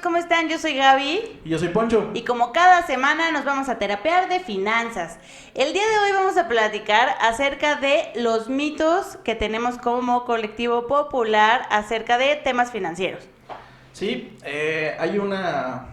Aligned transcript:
Amigos, 0.00 0.02
¿cómo 0.02 0.16
están? 0.16 0.48
Yo 0.48 0.58
soy 0.58 0.74
Gaby. 0.74 1.40
Y 1.44 1.48
yo 1.48 1.58
soy 1.58 1.68
Poncho. 1.68 2.10
Y 2.14 2.22
como 2.22 2.52
cada 2.52 2.86
semana 2.86 3.30
nos 3.30 3.44
vamos 3.44 3.68
a 3.68 3.78
terapear 3.78 4.28
de 4.28 4.40
finanzas. 4.40 5.18
El 5.54 5.72
día 5.72 5.82
de 5.82 5.98
hoy 5.98 6.12
vamos 6.12 6.36
a 6.36 6.48
platicar 6.48 7.16
acerca 7.20 7.76
de 7.76 8.10
los 8.16 8.48
mitos 8.48 9.18
que 9.24 9.34
tenemos 9.34 9.78
como 9.78 10.24
colectivo 10.24 10.86
popular 10.86 11.62
acerca 11.70 12.18
de 12.18 12.36
temas 12.36 12.70
financieros. 12.70 13.24
Sí, 13.92 14.36
eh, 14.44 14.96
hay 14.98 15.18
una, 15.18 15.88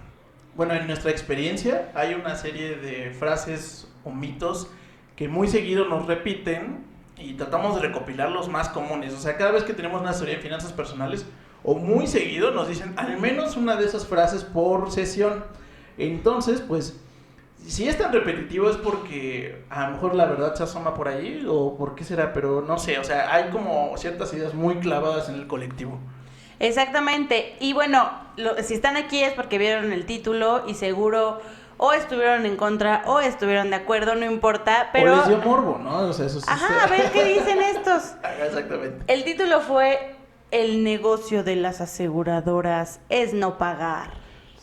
bueno, 0.55 0.73
en 0.73 0.87
nuestra 0.87 1.11
experiencia 1.11 1.91
hay 1.93 2.13
una 2.13 2.35
serie 2.35 2.75
de 2.75 3.11
frases 3.11 3.87
o 4.03 4.11
mitos 4.11 4.69
que 5.15 5.27
muy 5.27 5.47
seguido 5.47 5.85
nos 5.85 6.05
repiten 6.05 6.85
y 7.17 7.33
tratamos 7.33 7.75
de 7.75 7.81
recopilar 7.81 8.31
los 8.31 8.47
más 8.47 8.69
comunes. 8.69 9.13
O 9.13 9.19
sea, 9.19 9.37
cada 9.37 9.51
vez 9.51 9.63
que 9.63 9.73
tenemos 9.73 10.01
una 10.01 10.13
serie 10.13 10.35
de 10.35 10.41
finanzas 10.41 10.71
personales, 10.71 11.25
o 11.67 11.75
muy 11.75 12.07
seguido 12.07 12.51
nos 12.51 12.69
dicen 12.69 12.93
al 12.95 13.17
menos 13.19 13.57
una 13.57 13.75
de 13.75 13.85
esas 13.85 14.07
frases 14.07 14.45
por 14.45 14.89
sesión. 14.89 15.43
Entonces, 15.97 16.61
pues, 16.65 16.97
si 17.67 17.89
es 17.89 17.97
tan 17.97 18.13
repetitivo 18.13 18.69
es 18.69 18.77
porque 18.77 19.65
a 19.69 19.87
lo 19.87 19.95
mejor 19.95 20.15
la 20.15 20.25
verdad 20.27 20.55
se 20.55 20.63
asoma 20.63 20.93
por 20.93 21.09
ahí 21.09 21.45
o 21.45 21.75
por 21.75 21.93
qué 21.93 22.05
será, 22.05 22.31
pero 22.31 22.61
no 22.61 22.79
sé, 22.79 22.97
o 22.99 23.03
sea, 23.03 23.33
hay 23.33 23.49
como 23.49 23.91
ciertas 23.97 24.33
ideas 24.33 24.53
muy 24.53 24.75
clavadas 24.75 25.27
en 25.27 25.35
el 25.35 25.47
colectivo. 25.47 25.99
Exactamente, 26.59 27.57
y 27.59 27.73
bueno, 27.73 28.09
si 28.63 28.73
están 28.73 28.95
aquí 28.95 29.21
es 29.21 29.33
porque 29.33 29.57
vieron 29.57 29.91
el 29.91 30.05
título 30.05 30.63
y 30.67 30.73
seguro 30.73 31.41
o 31.75 31.91
estuvieron 31.91 32.45
en 32.45 32.55
contra 32.55 33.03
o 33.07 33.19
estuvieron 33.19 33.71
de 33.71 33.75
acuerdo, 33.75 34.15
no 34.15 34.25
importa, 34.25 34.89
pero... 34.93 35.13
O 35.13 35.17
les 35.17 35.27
dio 35.27 35.37
morbo, 35.39 35.77
¿no? 35.77 35.97
O 35.97 36.13
sea, 36.13 36.27
eso 36.27 36.39
sí 36.39 36.47
Ajá, 36.49 36.85
a 36.85 36.87
ver 36.87 37.11
qué 37.11 37.25
dicen 37.25 37.61
estos. 37.61 38.15
Exactamente. 38.41 39.03
El 39.13 39.25
título 39.25 39.59
fue 39.59 40.16
el 40.51 40.83
negocio 40.83 41.43
de 41.43 41.55
las 41.55 41.81
aseguradoras 41.81 42.99
es 43.09 43.33
no 43.33 43.57
pagar. 43.57 44.11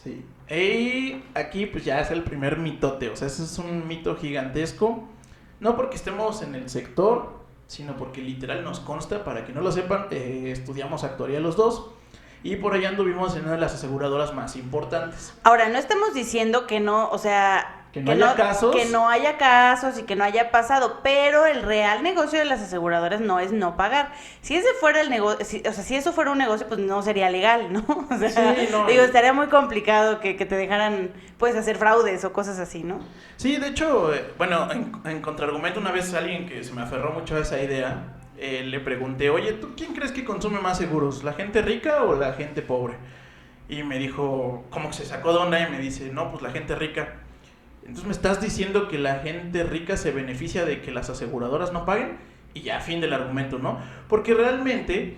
Sí. 0.02 0.24
Y 0.48 1.22
aquí 1.34 1.66
pues 1.66 1.84
ya 1.84 2.00
es 2.00 2.10
el 2.10 2.22
primer 2.22 2.58
mitote, 2.58 3.08
o 3.08 3.16
sea, 3.16 3.28
ese 3.28 3.44
es 3.44 3.58
un 3.58 3.88
mito 3.88 4.16
gigantesco, 4.16 5.04
no 5.60 5.76
porque 5.76 5.96
estemos 5.96 6.42
en 6.42 6.54
el 6.54 6.68
sector, 6.68 7.40
sino 7.66 7.96
porque 7.96 8.20
literal 8.20 8.62
nos 8.62 8.80
consta, 8.80 9.24
para 9.24 9.46
que 9.46 9.52
no 9.52 9.62
lo 9.62 9.72
sepan, 9.72 10.08
eh, 10.10 10.50
estudiamos 10.52 11.02
actuaría 11.02 11.40
los 11.40 11.56
dos 11.56 11.90
y 12.42 12.56
por 12.56 12.74
allá 12.74 12.90
anduvimos 12.90 13.34
en 13.36 13.44
una 13.44 13.52
de 13.52 13.58
las 13.58 13.74
aseguradoras 13.74 14.34
más 14.34 14.54
importantes. 14.56 15.32
Ahora, 15.44 15.70
no 15.70 15.78
estamos 15.78 16.12
diciendo 16.12 16.66
que 16.66 16.78
no, 16.78 17.08
o 17.08 17.16
sea, 17.16 17.83
que 17.94 18.02
no 18.02 18.12
haya 18.12 18.34
casos. 18.34 18.74
Que 18.74 18.84
no 18.86 19.08
haya 19.08 19.38
casos 19.38 19.98
y 19.98 20.02
que 20.02 20.16
no 20.16 20.24
haya 20.24 20.50
pasado, 20.50 21.00
pero 21.02 21.46
el 21.46 21.62
real 21.62 22.02
negocio 22.02 22.38
de 22.38 22.44
las 22.44 22.60
aseguradoras 22.60 23.20
no 23.20 23.40
es 23.40 23.52
no 23.52 23.76
pagar. 23.76 24.12
Si 24.42 24.56
ese 24.56 24.68
fuera 24.80 25.00
el 25.00 25.10
negocio, 25.10 25.60
o 25.68 25.72
sea, 25.72 25.84
si 25.84 25.94
eso 25.94 26.12
fuera 26.12 26.32
un 26.32 26.38
negocio, 26.38 26.66
pues 26.66 26.80
no 26.80 27.02
sería 27.02 27.30
legal, 27.30 27.72
¿no? 27.72 27.84
O 28.10 28.28
sea, 28.28 28.52
digo, 28.52 29.02
estaría 29.02 29.32
muy 29.32 29.46
complicado 29.46 30.20
que, 30.20 30.34
te 30.34 30.56
dejaran, 30.56 31.10
pues, 31.38 31.56
hacer 31.56 31.76
fraudes 31.76 32.24
o 32.24 32.32
cosas 32.32 32.58
así, 32.58 32.82
¿no? 32.82 32.98
Sí, 33.36 33.56
de 33.56 33.68
hecho, 33.68 34.12
eh, 34.12 34.32
bueno, 34.36 34.70
en, 34.70 34.92
en 35.04 35.22
contraargumento 35.22 35.80
una 35.80 35.92
vez 35.92 36.12
alguien 36.14 36.46
que 36.46 36.62
se 36.64 36.72
me 36.72 36.82
aferró 36.82 37.12
mucho 37.12 37.36
a 37.36 37.40
esa 37.40 37.60
idea, 37.60 38.14
eh, 38.36 38.64
le 38.64 38.80
pregunté, 38.80 39.30
oye, 39.30 39.52
¿tú 39.52 39.74
quién 39.76 39.94
crees 39.94 40.10
que 40.10 40.24
consume 40.24 40.60
más 40.60 40.78
seguros? 40.78 41.22
¿La 41.22 41.34
gente 41.34 41.62
rica 41.62 42.02
o 42.02 42.18
la 42.18 42.32
gente 42.32 42.62
pobre? 42.62 42.94
Y 43.68 43.82
me 43.84 43.98
dijo, 43.98 44.64
como 44.70 44.88
que 44.88 44.96
se 44.96 45.06
sacó 45.06 45.32
de 45.32 45.38
onda 45.38 45.60
y 45.60 45.70
me 45.70 45.78
dice, 45.78 46.10
no, 46.12 46.30
pues 46.30 46.42
la 46.42 46.50
gente 46.50 46.74
rica. 46.74 47.20
Entonces 47.84 48.06
me 48.06 48.12
estás 48.12 48.40
diciendo 48.40 48.88
que 48.88 48.98
la 48.98 49.16
gente 49.20 49.62
rica 49.62 49.96
se 49.96 50.10
beneficia 50.10 50.64
de 50.64 50.80
que 50.80 50.90
las 50.90 51.10
aseguradoras 51.10 51.72
no 51.72 51.84
paguen 51.84 52.16
y 52.54 52.62
ya 52.62 52.80
fin 52.80 53.00
del 53.00 53.12
argumento, 53.12 53.58
¿no? 53.58 53.78
Porque 54.08 54.32
realmente 54.34 55.16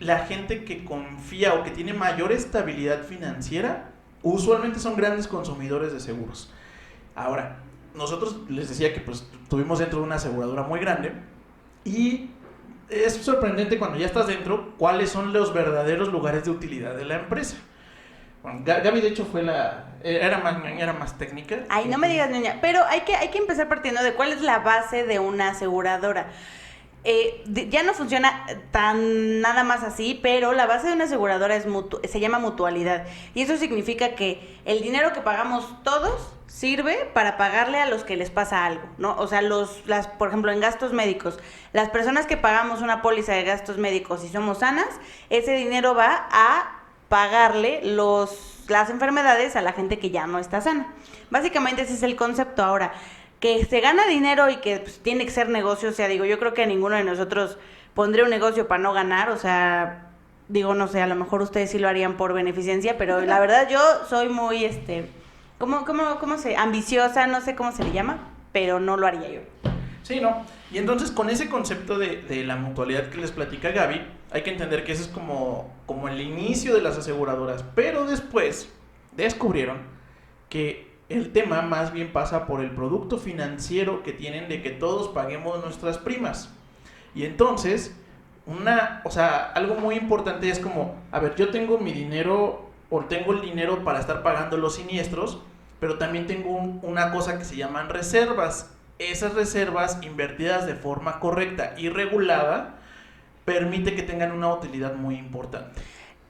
la 0.00 0.20
gente 0.20 0.64
que 0.64 0.84
confía 0.84 1.54
o 1.54 1.62
que 1.62 1.70
tiene 1.70 1.92
mayor 1.92 2.32
estabilidad 2.32 3.02
financiera 3.02 3.90
usualmente 4.22 4.78
son 4.78 4.96
grandes 4.96 5.28
consumidores 5.28 5.92
de 5.92 6.00
seguros. 6.00 6.50
Ahora, 7.14 7.58
nosotros 7.94 8.40
les 8.48 8.68
decía 8.68 8.92
que 8.92 9.00
pues 9.00 9.28
tuvimos 9.48 9.78
dentro 9.78 10.00
de 10.00 10.04
una 10.04 10.16
aseguradora 10.16 10.62
muy 10.62 10.80
grande 10.80 11.12
y 11.84 12.30
es 12.88 13.14
sorprendente 13.14 13.78
cuando 13.78 13.98
ya 13.98 14.06
estás 14.06 14.26
dentro 14.26 14.74
cuáles 14.78 15.10
son 15.10 15.32
los 15.32 15.52
verdaderos 15.52 16.12
lugares 16.12 16.44
de 16.44 16.50
utilidad 16.50 16.94
de 16.94 17.04
la 17.04 17.16
empresa. 17.16 17.56
Gaby 18.64 19.00
de 19.00 19.08
hecho 19.08 19.24
fue 19.24 19.42
la 19.42 19.86
era 20.02 20.38
más 20.38 20.56
era 20.78 20.92
más 20.92 21.18
técnica. 21.18 21.64
Ay, 21.68 21.86
no 21.86 21.98
me 21.98 22.08
digas 22.08 22.30
niña, 22.30 22.58
pero 22.60 22.84
hay 22.84 23.00
que 23.00 23.16
hay 23.16 23.28
que 23.28 23.38
empezar 23.38 23.68
partiendo 23.68 24.02
de 24.02 24.14
cuál 24.14 24.32
es 24.32 24.40
la 24.40 24.60
base 24.60 25.04
de 25.04 25.18
una 25.18 25.50
aseguradora. 25.50 26.28
Eh, 27.08 27.44
ya 27.70 27.84
no 27.84 27.94
funciona 27.94 28.46
tan 28.72 29.40
nada 29.40 29.62
más 29.62 29.84
así, 29.84 30.18
pero 30.20 30.52
la 30.52 30.66
base 30.66 30.88
de 30.88 30.94
una 30.94 31.04
aseguradora 31.04 31.54
es 31.54 31.64
se 32.08 32.20
llama 32.20 32.40
mutualidad. 32.40 33.06
Y 33.34 33.42
eso 33.42 33.56
significa 33.56 34.16
que 34.16 34.58
el 34.64 34.80
dinero 34.82 35.12
que 35.12 35.20
pagamos 35.20 35.82
todos 35.84 36.32
sirve 36.48 37.08
para 37.14 37.36
pagarle 37.36 37.78
a 37.78 37.86
los 37.86 38.02
que 38.02 38.16
les 38.16 38.30
pasa 38.30 38.64
algo, 38.64 38.82
¿no? 38.98 39.14
O 39.18 39.28
sea, 39.28 39.42
los, 39.42 39.86
las, 39.86 40.08
por 40.08 40.28
ejemplo, 40.28 40.50
en 40.50 40.60
gastos 40.60 40.92
médicos, 40.92 41.38
las 41.72 41.90
personas 41.90 42.26
que 42.26 42.36
pagamos 42.36 42.80
una 42.80 43.02
póliza 43.02 43.34
de 43.34 43.44
gastos 43.44 43.78
médicos 43.78 44.24
y 44.24 44.28
somos 44.28 44.58
sanas, 44.58 44.88
ese 45.30 45.52
dinero 45.52 45.94
va 45.94 46.26
a 46.30 46.75
pagarle 47.08 47.80
los, 47.84 48.64
las 48.68 48.90
enfermedades 48.90 49.56
a 49.56 49.62
la 49.62 49.72
gente 49.72 49.98
que 49.98 50.10
ya 50.10 50.26
no 50.26 50.38
está 50.38 50.60
sana. 50.60 50.92
Básicamente 51.30 51.82
ese 51.82 51.94
es 51.94 52.02
el 52.02 52.16
concepto. 52.16 52.62
Ahora, 52.64 52.92
que 53.40 53.64
se 53.64 53.80
gana 53.80 54.06
dinero 54.06 54.48
y 54.50 54.56
que 54.56 54.78
pues, 54.78 55.00
tiene 55.00 55.24
que 55.24 55.30
ser 55.30 55.48
negocio, 55.48 55.90
o 55.90 55.92
sea, 55.92 56.08
digo, 56.08 56.24
yo 56.24 56.38
creo 56.38 56.54
que 56.54 56.62
a 56.62 56.66
ninguno 56.66 56.96
de 56.96 57.04
nosotros 57.04 57.58
pondría 57.94 58.24
un 58.24 58.30
negocio 58.30 58.66
para 58.66 58.82
no 58.82 58.92
ganar, 58.92 59.30
o 59.30 59.36
sea, 59.36 60.08
digo, 60.48 60.74
no 60.74 60.88
sé, 60.88 61.02
a 61.02 61.06
lo 61.06 61.14
mejor 61.14 61.42
ustedes 61.42 61.70
sí 61.70 61.78
lo 61.78 61.88
harían 61.88 62.16
por 62.16 62.32
beneficencia, 62.32 62.96
pero 62.98 63.20
la 63.26 63.38
verdad 63.38 63.68
yo 63.68 63.80
soy 64.08 64.28
muy, 64.28 64.64
este, 64.64 65.08
¿cómo, 65.58 65.84
cómo, 65.84 66.18
cómo 66.18 66.38
se, 66.38 66.56
ambiciosa, 66.56 67.26
no 67.26 67.40
sé 67.40 67.54
cómo 67.54 67.72
se 67.72 67.84
le 67.84 67.92
llama, 67.92 68.18
pero 68.52 68.80
no 68.80 68.96
lo 68.96 69.06
haría 69.06 69.28
yo. 69.28 69.40
Sí, 70.02 70.20
no. 70.20 70.44
Y 70.72 70.78
entonces 70.78 71.10
con 71.10 71.30
ese 71.30 71.48
concepto 71.48 71.98
de, 71.98 72.22
de 72.22 72.44
la 72.44 72.56
mutualidad 72.56 73.08
que 73.08 73.18
les 73.18 73.30
platica 73.30 73.70
Gaby, 73.70 74.02
hay 74.32 74.42
que 74.42 74.50
entender 74.50 74.84
que 74.84 74.92
ese 74.92 75.02
es 75.02 75.08
como, 75.08 75.72
como 75.86 76.08
el 76.08 76.20
inicio 76.20 76.74
de 76.74 76.82
las 76.82 76.98
aseguradoras. 76.98 77.64
Pero 77.74 78.04
después 78.04 78.68
descubrieron 79.16 79.78
que 80.48 80.86
el 81.08 81.32
tema 81.32 81.62
más 81.62 81.92
bien 81.92 82.12
pasa 82.12 82.46
por 82.46 82.60
el 82.60 82.70
producto 82.70 83.18
financiero 83.18 84.02
que 84.02 84.12
tienen 84.12 84.48
de 84.48 84.62
que 84.62 84.70
todos 84.70 85.08
paguemos 85.08 85.62
nuestras 85.62 85.98
primas. 85.98 86.50
Y 87.14 87.24
entonces, 87.24 87.96
una, 88.46 89.02
o 89.04 89.10
sea, 89.10 89.52
algo 89.52 89.76
muy 89.76 89.94
importante 89.96 90.50
es 90.50 90.58
como, 90.58 90.96
a 91.12 91.20
ver, 91.20 91.34
yo 91.36 91.50
tengo 91.50 91.78
mi 91.78 91.92
dinero 91.92 92.68
o 92.90 93.04
tengo 93.04 93.32
el 93.32 93.40
dinero 93.40 93.84
para 93.84 94.00
estar 94.00 94.22
pagando 94.22 94.56
los 94.56 94.74
siniestros, 94.74 95.38
pero 95.80 95.98
también 95.98 96.26
tengo 96.26 96.50
una 96.82 97.12
cosa 97.12 97.38
que 97.38 97.44
se 97.44 97.56
llaman 97.56 97.88
reservas. 97.88 98.75
Esas 98.98 99.34
reservas 99.34 99.98
invertidas 100.02 100.66
de 100.66 100.74
forma 100.74 101.20
correcta 101.20 101.74
y 101.76 101.88
regulada 101.88 102.76
permite 103.44 103.94
que 103.94 104.02
tengan 104.02 104.32
una 104.32 104.52
utilidad 104.52 104.94
muy 104.94 105.16
importante. 105.16 105.80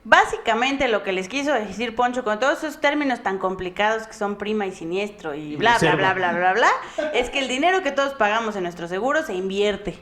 Básicamente 0.03 0.87
lo 0.87 1.03
que 1.03 1.11
les 1.11 1.27
quiso 1.27 1.51
decir 1.51 1.93
Poncho 1.93 2.23
con 2.23 2.39
todos 2.39 2.59
esos 2.59 2.79
términos 2.79 3.23
tan 3.23 3.39
complicados 3.39 4.07
que 4.07 4.13
son 4.13 4.37
prima 4.37 4.65
y 4.65 4.71
siniestro 4.71 5.33
y 5.33 5.57
bla, 5.57 5.77
bla, 5.79 5.95
bla, 5.95 6.13
bla, 6.13 6.31
bla, 6.31 6.53
bla, 6.53 6.69
es 7.13 7.29
que 7.29 7.39
el 7.39 7.49
dinero 7.49 7.83
que 7.83 7.91
todos 7.91 8.13
pagamos 8.13 8.55
en 8.55 8.63
nuestro 8.63 8.87
seguro 8.87 9.23
se 9.23 9.33
invierte. 9.33 9.99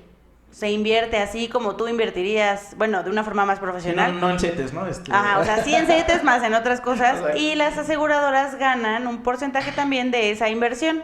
Se 0.52 0.70
invierte 0.70 1.18
así 1.18 1.50
como 1.50 1.76
tú 1.76 1.88
invertirías, 1.88 2.78
bueno, 2.78 3.04
de 3.04 3.10
una 3.10 3.24
forma 3.24 3.46
más 3.46 3.60
profesional. 3.60 4.20
no, 4.22 4.30
en 4.30 4.40
CETES, 4.40 4.74
¿no? 4.74 4.86
Este... 4.86 5.12
Ajá, 5.12 5.40
o 5.40 5.44
sea, 5.44 5.64
sí 5.64 5.74
en 5.74 5.88
CETES 5.88 6.24
más 6.24 6.44
en 6.44 6.54
otras 6.54 6.82
cosas. 6.82 7.22
Y 7.36 7.56
las 7.56 7.78
aseguradoras 7.78 8.60
ganan 8.60 9.08
un 9.08 9.24
porcentaje 9.24 9.72
también 9.72 10.12
de 10.12 10.30
esa 10.30 10.50
inversión. 10.50 11.04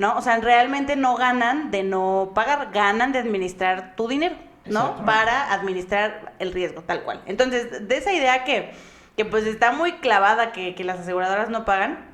¿No? 0.00 0.16
O 0.16 0.22
sea, 0.22 0.38
realmente 0.38 0.96
no 0.96 1.14
ganan 1.14 1.70
de 1.70 1.82
no 1.82 2.32
pagar, 2.34 2.70
ganan 2.72 3.12
de 3.12 3.18
administrar 3.18 3.94
tu 3.96 4.08
dinero. 4.08 4.34
¿no? 4.64 5.04
Para 5.04 5.52
administrar 5.52 6.32
el 6.38 6.52
riesgo, 6.52 6.80
tal 6.82 7.02
cual. 7.02 7.22
Entonces, 7.26 7.86
de 7.86 7.96
esa 7.98 8.10
idea 8.12 8.44
que, 8.44 8.72
que 9.16 9.26
pues 9.26 9.44
está 9.44 9.72
muy 9.72 9.92
clavada 9.98 10.52
que, 10.52 10.74
las 10.84 11.00
aseguradoras 11.00 11.50
no 11.50 11.66
pagan, 11.66 12.06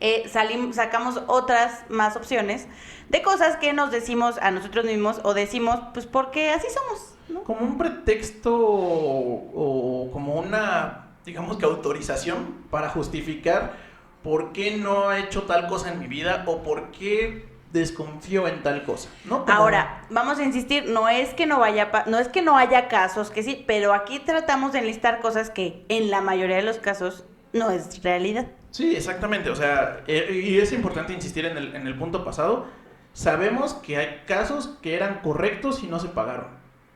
eh, 0.00 0.28
salimos, 0.28 0.76
sacamos 0.76 1.22
otras 1.26 1.84
más 1.88 2.16
opciones 2.16 2.66
de 3.08 3.22
cosas 3.22 3.56
que 3.56 3.72
nos 3.72 3.90
decimos 3.90 4.36
a 4.42 4.50
nosotros 4.50 4.84
mismos 4.84 5.20
o 5.22 5.32
decimos, 5.32 5.78
pues 5.94 6.04
porque 6.04 6.50
así 6.50 6.66
somos. 6.68 7.14
¿no? 7.30 7.44
Como 7.44 7.60
un 7.60 7.78
pretexto 7.78 8.54
o, 8.54 9.52
o 9.54 10.10
como 10.10 10.34
una, 10.34 11.06
digamos 11.24 11.56
que 11.56 11.64
autorización 11.64 12.66
para 12.70 12.90
justificar 12.90 13.85
por 14.26 14.50
qué 14.52 14.76
no 14.76 15.12
he 15.12 15.20
hecho 15.20 15.44
tal 15.44 15.68
cosa 15.68 15.92
en 15.92 16.00
mi 16.00 16.08
vida 16.08 16.42
o 16.48 16.64
por 16.64 16.90
qué 16.90 17.46
desconfío 17.72 18.48
en 18.48 18.60
tal 18.64 18.82
cosa, 18.82 19.08
¿no? 19.24 19.44
Como- 19.44 19.52
Ahora, 19.56 20.02
vamos 20.10 20.40
a 20.40 20.42
insistir, 20.42 20.86
no 20.88 21.08
es 21.08 21.32
que 21.34 21.46
no 21.46 21.60
vaya 21.60 21.90
no 22.06 22.18
es 22.18 22.26
que 22.26 22.42
no 22.42 22.56
haya 22.58 22.88
casos 22.88 23.30
que 23.30 23.44
sí, 23.44 23.62
pero 23.68 23.94
aquí 23.94 24.18
tratamos 24.18 24.72
de 24.72 24.80
enlistar 24.80 25.20
cosas 25.20 25.48
que 25.50 25.84
en 25.88 26.10
la 26.10 26.20
mayoría 26.20 26.56
de 26.56 26.62
los 26.62 26.78
casos 26.78 27.24
no 27.52 27.70
es 27.70 28.02
realidad. 28.02 28.46
Sí, 28.72 28.96
exactamente. 28.96 29.48
O 29.50 29.54
sea, 29.54 30.00
eh, 30.08 30.42
y 30.44 30.58
es 30.58 30.72
importante 30.72 31.12
insistir 31.12 31.46
en 31.46 31.56
el, 31.56 31.76
en 31.76 31.86
el 31.86 31.96
punto 31.96 32.24
pasado. 32.24 32.66
Sabemos 33.12 33.74
que 33.74 33.96
hay 33.96 34.22
casos 34.26 34.76
que 34.82 34.94
eran 34.96 35.20
correctos 35.22 35.84
y 35.84 35.86
no 35.86 36.00
se 36.00 36.08
pagaron. 36.08 36.48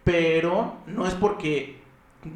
Pero 0.05 0.75
no 0.87 1.06
es 1.06 1.15
porque 1.15 1.80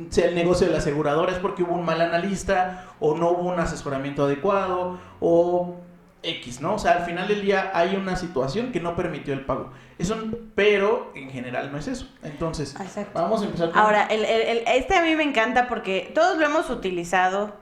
sea 0.09 0.27
el 0.29 0.35
negocio 0.35 0.67
de 0.67 0.73
la 0.73 0.79
aseguradora, 0.79 1.33
es 1.33 1.39
porque 1.39 1.63
hubo 1.63 1.75
un 1.75 1.85
mal 1.85 2.01
analista 2.01 2.87
o 3.01 3.17
no 3.17 3.31
hubo 3.31 3.51
un 3.51 3.61
asesoramiento 3.61 4.25
adecuado 4.25 4.99
o 5.21 5.77
X, 6.23 6.63
¿no? 6.63 6.75
O 6.75 6.79
sea, 6.79 6.93
al 6.93 7.05
final 7.05 7.29
del 7.29 7.43
día 7.43 7.71
hay 7.75 7.97
una 7.97 8.17
situación 8.17 8.73
que 8.73 8.81
no 8.81 8.97
permitió 8.97 9.35
el 9.35 9.43
pago. 9.45 9.71
Eso, 9.99 10.17
pero 10.55 11.13
en 11.15 11.29
general 11.31 11.71
no 11.71 11.77
es 11.77 11.87
eso. 11.87 12.09
Entonces, 12.23 12.75
Exacto. 12.81 13.11
vamos 13.21 13.43
a 13.43 13.45
empezar 13.45 13.71
con... 13.71 13.79
Ahora, 13.79 14.07
el, 14.07 14.25
el- 14.25 14.59
el- 14.59 14.63
este 14.67 14.97
a 14.97 15.03
mí 15.03 15.15
me 15.17 15.23
encanta 15.23 15.69
porque 15.69 16.11
todos 16.15 16.39
lo 16.39 16.47
hemos 16.47 16.71
utilizado, 16.71 17.53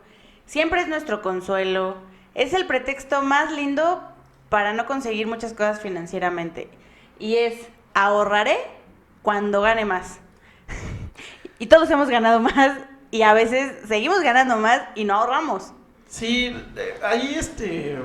siempre 0.47 0.81
es 0.81 0.87
nuestro 0.89 1.23
consuelo, 1.23 1.97
es 2.37 2.55
el 2.55 2.67
pretexto 2.67 3.23
más 3.23 3.51
lindo 3.53 4.01
para 4.49 4.73
no 4.73 4.87
conseguir 4.87 5.27
muchas 5.27 5.55
cosas 5.55 5.81
financieramente. 5.81 6.69
Y 7.19 7.35
es, 7.37 7.55
ahorraré 7.95 8.57
cuando 9.23 9.61
gane 9.61 9.85
más. 9.85 10.21
Y 11.63 11.67
todos 11.67 11.89
hemos 11.91 12.09
ganado 12.09 12.41
más 12.41 12.77
y 13.13 13.23
a 13.23 13.35
veces 13.35 13.73
seguimos 13.87 14.21
ganando 14.21 14.57
más 14.57 14.81
y 14.97 15.05
no 15.05 15.15
ahorramos. 15.15 15.73
Sí, 16.09 16.53
ahí 17.05 17.37
este. 17.39 17.99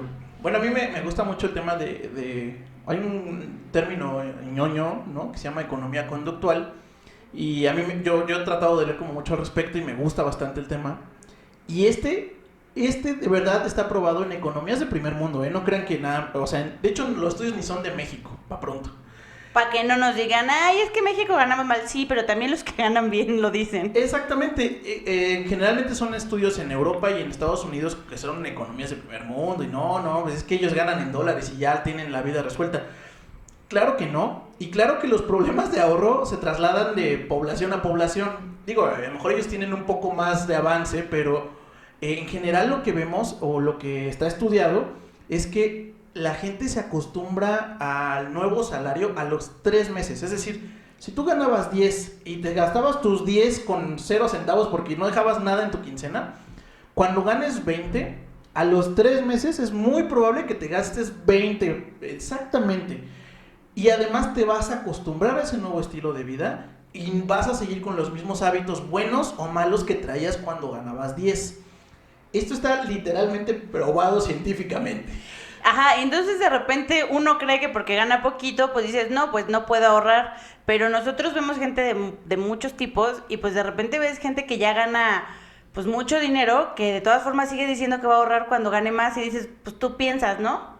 Bueno, 0.44 0.60
a 0.60 0.62
mí 0.62 0.70
me, 0.70 0.90
me 0.90 1.02
gusta 1.02 1.24
mucho 1.24 1.48
el 1.48 1.54
tema 1.56 1.76
de, 1.76 1.86
de- 2.14 2.64
Hay 2.86 2.98
un 3.00 3.64
término 3.72 4.24
ñoño, 4.54 5.06
¿no? 5.08 5.32
Que 5.32 5.40
se 5.40 5.46
llama 5.46 5.62
economía 5.62 6.06
conductual. 6.06 6.74
Y 7.34 7.66
a 7.66 7.74
mí, 7.74 7.82
yo, 8.04 8.28
yo 8.28 8.42
he 8.42 8.44
tratado 8.46 8.80
de 8.80 8.86
leer 8.86 8.98
como 9.00 9.12
mucho 9.14 9.34
al 9.34 9.40
respecto 9.40 9.80
y 9.80 9.82
me 9.82 9.96
gusta 9.96 10.22
bastante 10.22 10.60
el 10.60 10.68
tema. 10.68 11.00
Y 11.68 11.88
este, 11.88 12.38
este 12.76 13.16
de 13.16 13.28
verdad 13.28 13.66
está 13.66 13.90
probado 13.90 14.24
en 14.24 14.32
economías 14.34 14.80
de 14.80 14.86
primer 14.86 15.16
mundo, 15.16 15.44
¿eh? 15.44 15.50
No 15.50 15.66
crean 15.66 15.86
que 15.86 15.98
nada. 15.98 16.30
O 16.36 16.46
sea, 16.46 16.78
de 16.80 16.90
hecho, 16.90 17.08
los 17.08 17.34
estudios 17.34 17.56
ni 17.56 17.64
son 17.64 17.82
de 17.82 17.90
México, 17.92 18.38
para 18.48 18.62
pronto. 18.62 18.92
Para 19.58 19.72
que 19.72 19.84
no 19.84 19.98
nos 19.98 20.16
digan, 20.16 20.52
ay, 20.52 20.82
es 20.82 20.92
que 20.92 21.02
México 21.02 21.36
ganamos 21.36 21.66
mal. 21.66 21.82
Sí, 21.88 22.06
pero 22.08 22.26
también 22.26 22.52
los 22.52 22.64
que 22.64 22.74
ganan 22.78 23.10
bien 23.10 23.42
lo 23.42 23.50
dicen. 23.50 23.92
Exactamente. 23.96 24.64
eh, 24.86 25.04
eh, 25.08 25.46
generalmente 25.50 25.96
son 25.96 26.14
estudios 26.14 26.60
en 26.60 26.72
Europa 26.72 27.10
y 27.10 27.24
en 27.24 27.32
Estados 27.32 27.66
Unidos 27.66 27.98
que 28.08 28.20
son 28.20 28.46
economías 28.46 28.92
de 28.92 28.98
primer 28.98 29.24
mundo. 29.24 29.64
Y 29.64 29.68
no, 29.68 30.00
no, 30.00 30.22
pues 30.22 30.36
es 30.36 30.44
que 30.44 30.54
ellos 30.54 30.76
ganan 30.76 31.02
en 31.02 31.12
dólares 31.12 31.52
y 31.56 31.58
ya 31.58 31.82
tienen 31.82 32.12
la 32.12 32.22
vida 32.22 32.44
resuelta. 32.44 32.84
Claro 33.68 33.98
que 33.98 34.06
no. 34.06 34.48
Y 34.60 34.70
claro 34.70 35.00
que 35.00 35.08
los 35.08 35.24
problemas 35.24 35.72
de 35.72 35.80
ahorro 35.80 36.28
se 36.28 36.38
trasladan 36.38 36.96
de 36.96 37.18
población 37.18 37.74
a 37.74 37.82
población. 37.82 38.30
Digo, 38.68 38.86
a 38.86 39.00
lo 39.00 39.12
mejor 39.12 39.32
ellos 39.32 39.48
tienen 39.48 39.74
un 39.74 39.86
poco 39.86 40.12
más 40.12 40.48
de 40.48 40.56
avance, 40.56 41.02
pero 41.02 41.50
eh, 42.02 42.20
en 42.20 42.28
general 42.28 42.70
lo 42.70 42.84
que 42.84 42.92
vemos 42.92 43.38
o 43.42 43.60
lo 43.60 43.80
que 43.80 44.08
está 44.08 44.28
estudiado 44.28 44.86
es 45.30 45.48
que 45.48 45.97
la 46.18 46.34
gente 46.34 46.68
se 46.68 46.80
acostumbra 46.80 47.78
al 47.80 48.34
nuevo 48.34 48.64
salario 48.64 49.14
a 49.18 49.24
los 49.24 49.52
tres 49.62 49.90
meses. 49.90 50.24
Es 50.24 50.32
decir, 50.32 50.76
si 51.00 51.12
tú 51.12 51.26
ganabas 51.26 51.72
10 51.72 52.22
y 52.26 52.38
te 52.38 52.54
gastabas 52.54 53.02
tus 53.02 53.26
10 53.26 53.60
con 53.62 54.00
0 54.00 54.30
centavos 54.30 54.68
porque 54.70 54.96
no 54.96 55.06
dejabas 55.06 55.42
nada 55.42 55.64
en 55.64 55.72
tu 55.72 55.82
quincena, 55.82 56.36
cuando 56.94 57.24
ganes 57.24 57.64
20, 57.66 58.18
a 58.54 58.64
los 58.66 58.96
3 58.96 59.26
meses 59.26 59.60
es 59.60 59.72
muy 59.72 60.04
probable 60.04 60.48
que 60.48 60.56
te 60.56 60.68
gastes 60.68 61.26
20 61.26 61.98
exactamente. 62.02 63.04
Y 63.76 63.90
además 63.90 64.34
te 64.34 64.44
vas 64.44 64.72
a 64.72 64.80
acostumbrar 64.80 65.38
a 65.38 65.44
ese 65.44 65.60
nuevo 65.60 65.80
estilo 65.80 66.14
de 66.14 66.24
vida 66.24 66.78
y 66.94 67.22
vas 67.22 67.48
a 67.48 67.54
seguir 67.54 67.82
con 67.82 67.96
los 67.96 68.12
mismos 68.12 68.42
hábitos 68.42 68.90
buenos 68.90 69.36
o 69.38 69.48
malos 69.48 69.84
que 69.84 69.94
traías 69.94 70.38
cuando 70.38 70.72
ganabas 70.72 71.16
10. 71.16 71.60
Esto 72.34 72.54
está 72.56 72.84
literalmente 72.86 73.54
probado 73.54 74.20
científicamente. 74.20 75.14
Ajá, 75.64 76.02
entonces 76.02 76.40
de 76.40 76.50
repente 76.50 77.06
uno 77.10 77.38
cree 77.38 77.60
que 77.60 77.70
porque 77.70 77.96
gana 77.96 78.22
poquito, 78.22 78.74
pues 78.74 78.86
dices, 78.86 79.10
no, 79.12 79.32
pues 79.32 79.48
no 79.48 79.66
puedo 79.66 79.88
ahorrar. 79.88 80.38
Pero 80.66 80.90
nosotros 80.90 81.34
vemos 81.34 81.58
gente 81.58 81.82
de, 81.82 82.14
de 82.26 82.38
muchos 82.38 82.74
tipos 82.76 83.22
y 83.30 83.38
pues 83.38 83.54
de 83.54 83.64
repente 83.64 84.00
ves 84.00 84.20
gente 84.20 84.46
que 84.46 84.58
ya 84.58 84.74
gana 84.74 85.26
pues 85.74 85.86
mucho 85.86 86.20
dinero, 86.20 86.74
que 86.76 86.92
de 86.94 87.02
todas 87.02 87.24
formas 87.24 87.50
sigue 87.50 87.68
diciendo 87.68 88.02
que 88.02 88.08
va 88.08 88.16
a 88.16 88.18
ahorrar 88.18 88.48
cuando 88.48 88.72
gane 88.72 88.92
más 88.92 89.16
y 89.18 89.22
dices, 89.22 89.48
pues 89.64 89.78
tú 89.78 89.96
piensas, 89.96 90.40
¿no? 90.40 90.76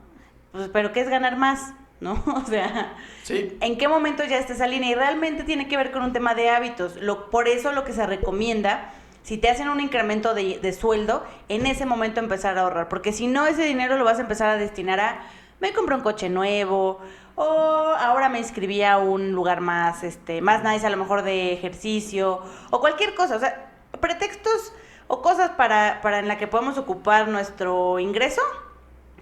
Pues 0.52 0.70
pero 0.74 0.92
¿qué 0.92 1.02
es 1.02 1.10
ganar 1.10 1.38
más? 1.38 1.74
¿No? 2.00 2.24
O 2.28 2.46
sea, 2.48 2.96
Sí. 3.24 3.58
¿en 3.62 3.78
qué 3.78 3.88
momento 3.88 4.24
ya 4.24 4.38
está 4.38 4.54
esa 4.54 4.68
línea? 4.68 4.90
Y 4.92 4.96
realmente 4.96 5.44
tiene 5.44 5.68
que 5.68 5.78
ver 5.78 5.92
con 5.92 6.02
un 6.04 6.14
tema 6.14 6.34
de 6.34 6.50
hábitos. 6.50 6.96
Lo, 6.98 7.30
por 7.30 7.48
eso 7.48 7.72
lo 7.74 7.84
que 7.84 7.94
se 7.94 8.06
recomienda, 8.08 8.92
si 9.28 9.38
te 9.38 9.50
hacen 9.50 9.68
un 9.68 9.82
incremento 9.82 10.34
de, 10.34 10.58
de 10.58 10.72
sueldo, 10.72 11.22
en 11.50 11.66
ese 11.66 11.86
momento 11.86 12.22
empezar 12.22 12.58
a 12.58 12.62
ahorrar. 12.62 12.88
Porque 12.88 13.12
si 13.12 13.28
no, 13.28 13.46
ese 13.46 13.66
dinero 13.66 13.98
lo 13.98 14.06
vas 14.06 14.20
a 14.20 14.22
empezar 14.22 14.50
a 14.50 14.56
destinar 14.56 15.02
a, 15.02 15.20
me 15.60 15.74
compré 15.74 15.96
un 15.96 16.02
coche 16.02 16.30
nuevo, 16.30 17.02
o 17.36 17.44
ahora 17.44 18.30
me 18.30 18.40
inscribí 18.40 18.84
a 18.84 18.98
un 18.98 19.34
lugar 19.34 19.60
más, 19.60 20.06
este, 20.06 20.42
más 20.42 20.64
nice, 20.64 20.88
a 20.88 20.90
lo 20.90 20.96
mejor 20.96 21.24
de 21.24 21.52
ejercicio, 21.52 22.42
o 22.72 22.80
cualquier 22.80 23.16
cosa. 23.16 23.36
O 23.36 23.40
sea, 23.40 23.70
pretextos 24.00 24.72
o 25.08 25.22
cosas 25.22 25.50
para, 25.52 26.00
para 26.02 26.20
en 26.20 26.30
la 26.30 26.38
que 26.38 26.48
podemos 26.48 26.78
ocupar 26.78 27.28
nuestro 27.28 28.00
ingreso 28.00 28.42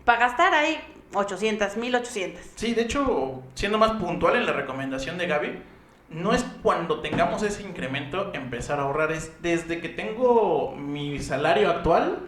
para 0.03 0.19
gastar 0.19 0.53
ahí 0.53 0.79
800, 1.15 1.77
1800. 1.77 2.43
Sí, 2.55 2.75
de 2.75 2.83
hecho, 2.83 3.41
siendo 3.55 3.79
más 3.79 3.93
puntual 3.93 4.35
en 4.35 4.45
la 4.45 4.53
recomendación 4.53 5.17
de 5.17 5.25
Gaby, 5.25 5.63
no 6.09 6.33
es 6.33 6.43
cuando 6.61 7.01
tengamos 7.01 7.43
ese 7.43 7.63
incremento 7.63 8.31
empezar 8.33 8.79
a 8.79 8.83
ahorrar, 8.83 9.11
es 9.11 9.31
desde 9.41 9.81
que 9.81 9.89
tengo 9.89 10.75
mi 10.75 11.19
salario 11.19 11.69
actual, 11.69 12.19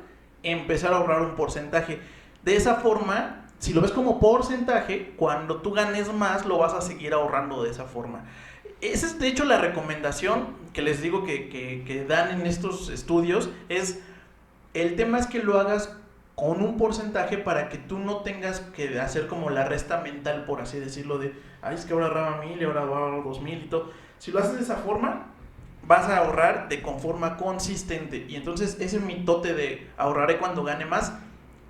empezar 0.44 0.94
a 0.94 0.98
ahorrar 0.98 1.22
un 1.22 1.36
porcentaje. 1.36 2.00
De 2.44 2.56
esa 2.56 2.76
forma, 2.76 3.46
si 3.60 3.74
lo 3.74 3.82
ves 3.82 3.92
como 3.92 4.20
porcentaje, 4.20 5.14
cuando 5.18 5.58
tú 5.62 5.72
ganes 5.74 6.12
más, 6.14 6.46
lo 6.46 6.58
vas 6.58 6.74
a 6.74 6.82
seguir 6.82 7.14
ahorrando 7.14 7.64
de 7.64 7.72
esa 7.72 7.86
forma. 7.86 8.26
Esa 8.82 9.08
es 9.08 9.20
de 9.20 9.28
hecho 9.28 9.44
la 9.46 9.58
recomendación 9.60 10.56
que 10.74 10.82
les 10.82 11.02
digo 11.02 11.24
que, 11.26 11.50
que- 11.50 11.84
que 11.86 12.06
dan 12.06 12.40
en 12.40 12.46
estos 12.46 12.90
estudios, 12.90 13.50
es 13.70 14.00
el 14.74 14.96
tema 14.96 15.18
es 15.18 15.26
que 15.28 15.40
lo 15.42 15.60
hagas 15.60 15.96
con 16.36 16.62
un 16.62 16.78
porcentaje 16.78 17.40
para 17.40 17.68
que 17.70 17.80
tú 17.80 17.98
no 17.98 18.18
tengas 18.18 18.60
que 18.60 19.00
hacer 19.00 19.26
como 19.26 19.50
la 19.50 19.66
resta 19.66 20.02
mental, 20.02 20.46
por 20.46 20.62
así 20.62 20.78
decirlo, 20.80 21.18
de, 21.18 21.34
ay, 21.68 21.76
es 21.76 21.86
que 21.86 21.94
ahora 21.94 22.08
ahorraba 22.08 22.38
mil 22.38 22.62
y 22.62 22.64
ahora 22.66 22.82
ahorro 22.82 23.22
dos 23.24 23.42
mil 23.42 23.64
y 23.64 23.68
todo. 23.68 23.92
Si 24.20 24.32
lo 24.32 24.40
haces 24.40 24.56
de 24.56 24.62
esa 24.62 24.78
forma, 24.78 25.28
vas 25.84 26.10
a 26.10 26.18
ahorrar 26.18 26.68
de 26.70 26.82
con 26.82 27.00
forma 27.00 27.38
consistente. 27.38 28.26
Y 28.28 28.36
entonces 28.36 28.78
ese 28.80 29.00
mitote 29.00 29.54
de 29.54 29.90
ahorraré 29.98 30.38
cuando 30.38 30.64
gane 30.64 30.86
más, 30.86 31.14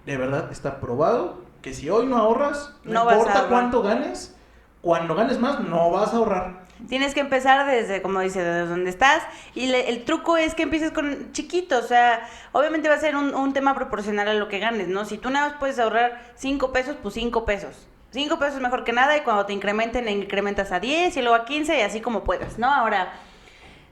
de 0.06 0.18
verdad 0.18 0.51
está 0.51 0.80
probado 0.80 1.42
que 1.62 1.74
si 1.74 1.89
hoy 1.89 2.06
no 2.06 2.18
ahorras, 2.18 2.74
no, 2.84 3.01
importa 3.12 3.48
cuánto 3.50 3.82
ganes, 3.82 4.36
cuando 4.82 5.16
ganes 5.16 5.39
más 5.39 5.60
no 5.60 5.92
vas 5.92 6.13
a 6.13 6.18
ahorrar. 6.18 6.68
Tienes 6.88 7.16
que 7.16 7.20
empezar 7.22 7.66
desde, 7.66 8.04
como 8.04 8.20
dice, 8.20 8.39
desde 8.42 8.70
donde 8.70 8.92
estás. 8.92 9.24
Y 9.56 9.66
le- 9.68 9.89
el 9.89 10.06
truco 10.06 10.38
es 10.38 10.54
que 10.54 10.62
empieces 10.63 10.92
con 10.92 11.32
chiquito. 11.32 11.80
O 11.80 11.82
sea, 11.82 12.27
obviamente 12.51 12.88
va 12.88 12.94
a 12.96 13.00
ser 13.00 13.16
un, 13.16 13.34
un 13.34 13.51
tema 13.51 13.74
proporcional 13.74 14.27
a 14.27 14.36
lo 14.36 14.48
que 14.48 14.60
ganes, 14.60 14.88
¿no? 14.88 15.04
Si 15.04 15.18
tú 15.18 15.32
nada 15.32 15.50
más 15.50 15.58
puedes 15.58 15.80
ahorrar 15.80 16.22
5 16.36 16.72
pesos, 16.72 16.96
pues 17.01 17.16
5 17.16 17.46
pesos. 17.46 17.88
5 18.12 18.40
pesos 18.40 18.56
es 18.56 18.62
mejor 18.62 18.84
que 18.84 18.94
nada 18.94 19.18
y 19.18 19.22
cuando 19.22 19.46
te 19.46 19.54
incrementen, 19.54 20.08
incrementas 20.08 20.72
a 20.72 20.80
10 20.80 21.16
y 21.18 21.22
luego 21.22 21.36
a 21.36 21.46
15 21.46 21.78
y 21.78 21.82
así 21.82 22.02
como 22.02 22.24
puedas, 22.24 22.58
¿no? 22.58 22.74
Ahora, 22.74 23.14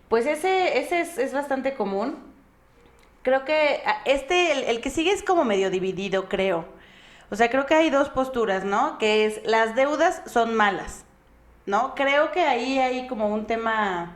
pues 0.10 0.26
ese, 0.26 0.80
ese 0.80 1.02
es, 1.02 1.18
es 1.18 1.34
bastante 1.34 1.74
común. 1.74 2.18
Creo 3.24 3.44
que 3.44 3.82
este, 4.06 4.52
el, 4.52 4.64
el 4.66 4.82
que 4.82 4.90
sigue 4.90 5.12
es 5.12 5.24
como 5.24 5.44
medio 5.44 5.70
dividido, 5.70 6.30
creo. 6.30 6.66
O 7.32 7.36
sea, 7.36 7.50
creo 7.50 7.66
que 7.66 7.74
hay 7.74 7.90
dos 7.90 8.10
posturas, 8.10 8.64
¿no? 8.64 8.98
Que 9.00 9.26
es 9.26 9.42
las 9.46 9.76
deudas 9.76 10.22
son 10.26 10.56
malas. 10.56 11.06
¿no? 11.66 11.96
Creo 11.96 12.32
que 12.32 12.42
ahí 12.42 12.80
hay 12.80 13.08
como 13.08 13.28
un 13.34 13.46
tema 13.46 14.12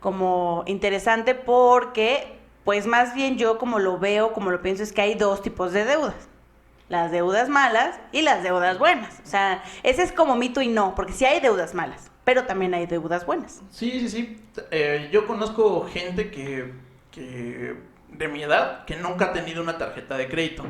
como 0.00 0.64
interesante 0.66 1.34
porque, 1.34 2.38
pues 2.64 2.86
más 2.86 3.14
bien 3.14 3.38
yo 3.38 3.58
como 3.58 3.78
lo 3.78 3.98
veo, 3.98 4.32
como 4.32 4.50
lo 4.50 4.62
pienso, 4.62 4.82
es 4.82 4.92
que 4.92 5.02
hay 5.02 5.14
dos 5.14 5.42
tipos 5.42 5.72
de 5.72 5.84
deudas. 5.84 6.28
Las 6.92 7.10
deudas 7.10 7.48
malas 7.48 7.98
y 8.12 8.20
las 8.20 8.42
deudas 8.42 8.78
buenas. 8.78 9.18
O 9.24 9.26
sea, 9.26 9.64
ese 9.82 10.02
es 10.02 10.12
como 10.12 10.36
mito 10.36 10.60
y 10.60 10.68
no, 10.68 10.94
porque 10.94 11.14
sí 11.14 11.24
hay 11.24 11.40
deudas 11.40 11.72
malas, 11.72 12.10
pero 12.22 12.44
también 12.44 12.74
hay 12.74 12.84
deudas 12.84 13.24
buenas. 13.24 13.62
Sí, 13.70 13.92
sí, 14.00 14.10
sí. 14.10 14.42
Eh, 14.70 15.08
yo 15.10 15.26
conozco 15.26 15.88
gente 15.90 16.30
que, 16.30 16.70
que 17.10 17.76
de 18.10 18.28
mi 18.28 18.42
edad 18.42 18.84
que 18.84 18.96
nunca 18.96 19.26
ha 19.26 19.32
tenido 19.32 19.62
una 19.62 19.78
tarjeta 19.78 20.18
de 20.18 20.28
crédito. 20.28 20.64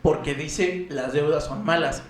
porque 0.00 0.34
dice 0.34 0.86
las 0.88 1.12
deudas 1.12 1.44
son 1.44 1.62
malas. 1.62 2.02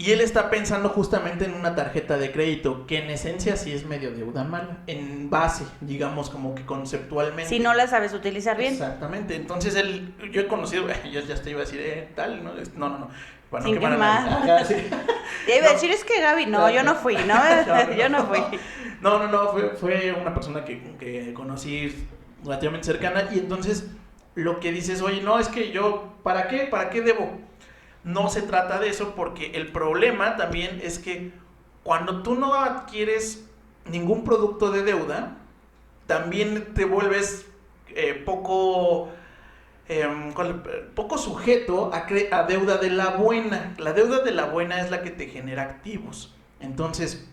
Y 0.00 0.12
él 0.12 0.22
está 0.22 0.48
pensando 0.48 0.88
justamente 0.88 1.44
en 1.44 1.52
una 1.52 1.74
tarjeta 1.74 2.16
de 2.16 2.32
crédito, 2.32 2.86
que 2.86 3.00
en 3.00 3.10
esencia 3.10 3.54
sí 3.56 3.70
es 3.70 3.84
medio 3.84 4.10
deuda 4.12 4.44
mala, 4.44 4.78
en 4.86 5.28
base, 5.28 5.66
digamos, 5.82 6.30
como 6.30 6.54
que 6.54 6.64
conceptualmente. 6.64 7.50
Si 7.50 7.58
no 7.58 7.74
la 7.74 7.86
sabes 7.86 8.14
utilizar 8.14 8.56
bien. 8.56 8.72
Exactamente. 8.72 9.36
Entonces 9.36 9.76
él, 9.76 10.14
yo 10.32 10.40
he 10.40 10.46
conocido, 10.46 10.86
yo 11.12 11.20
ya 11.20 11.34
te 11.34 11.50
iba 11.50 11.60
a 11.60 11.64
decir, 11.64 11.82
eh, 11.82 12.08
tal, 12.16 12.42
¿no? 12.42 12.52
No, 12.76 12.88
no, 12.88 12.98
no. 12.98 13.10
Bueno, 13.50 13.66
Sin 13.66 13.78
qué 13.78 13.88
más. 13.88 14.26
Ajá, 14.26 14.64
sí. 14.64 14.74
iba 15.58 15.68
a 15.68 15.72
decir, 15.74 15.90
es 15.90 16.02
que 16.02 16.18
Gaby, 16.18 16.46
no, 16.46 16.70
yo 16.70 16.82
no 16.82 16.94
fui, 16.94 17.16
¿no? 17.16 17.34
no 17.66 17.92
yo 17.94 18.08
no 18.08 18.24
fui. 18.24 18.40
No, 19.02 19.18
no, 19.18 19.28
no, 19.28 19.48
fue, 19.48 19.68
fue 19.76 20.16
una 20.18 20.32
persona 20.32 20.64
que, 20.64 20.96
que 20.98 21.34
conocí 21.34 22.06
relativamente 22.42 22.86
cercana 22.86 23.28
y 23.30 23.38
entonces 23.38 23.90
lo 24.34 24.60
que 24.60 24.72
dices, 24.72 25.02
oye, 25.02 25.20
no, 25.20 25.38
es 25.38 25.48
que 25.48 25.72
yo, 25.72 26.14
¿para 26.22 26.48
qué? 26.48 26.60
¿Para 26.60 26.88
qué 26.88 27.02
debo? 27.02 27.49
No 28.04 28.30
se 28.30 28.42
trata 28.42 28.78
de 28.78 28.88
eso 28.88 29.14
porque 29.14 29.52
el 29.54 29.72
problema 29.72 30.36
también 30.36 30.80
es 30.82 30.98
que 30.98 31.32
cuando 31.82 32.22
tú 32.22 32.34
no 32.34 32.54
adquieres 32.54 33.46
ningún 33.84 34.24
producto 34.24 34.70
de 34.70 34.82
deuda, 34.82 35.36
también 36.06 36.74
te 36.74 36.84
vuelves 36.84 37.46
eh, 37.88 38.14
poco, 38.24 39.10
em, 39.88 40.32
poco 40.94 41.18
sujeto 41.18 41.90
a, 41.92 42.06
a 42.36 42.42
deuda 42.44 42.78
de 42.78 42.90
la 42.90 43.10
buena. 43.10 43.74
La 43.78 43.92
deuda 43.92 44.20
de 44.20 44.32
la 44.32 44.46
buena 44.46 44.80
es 44.80 44.90
la 44.90 45.02
que 45.02 45.10
te 45.10 45.26
genera 45.26 45.62
activos. 45.62 46.34
Entonces, 46.60 47.28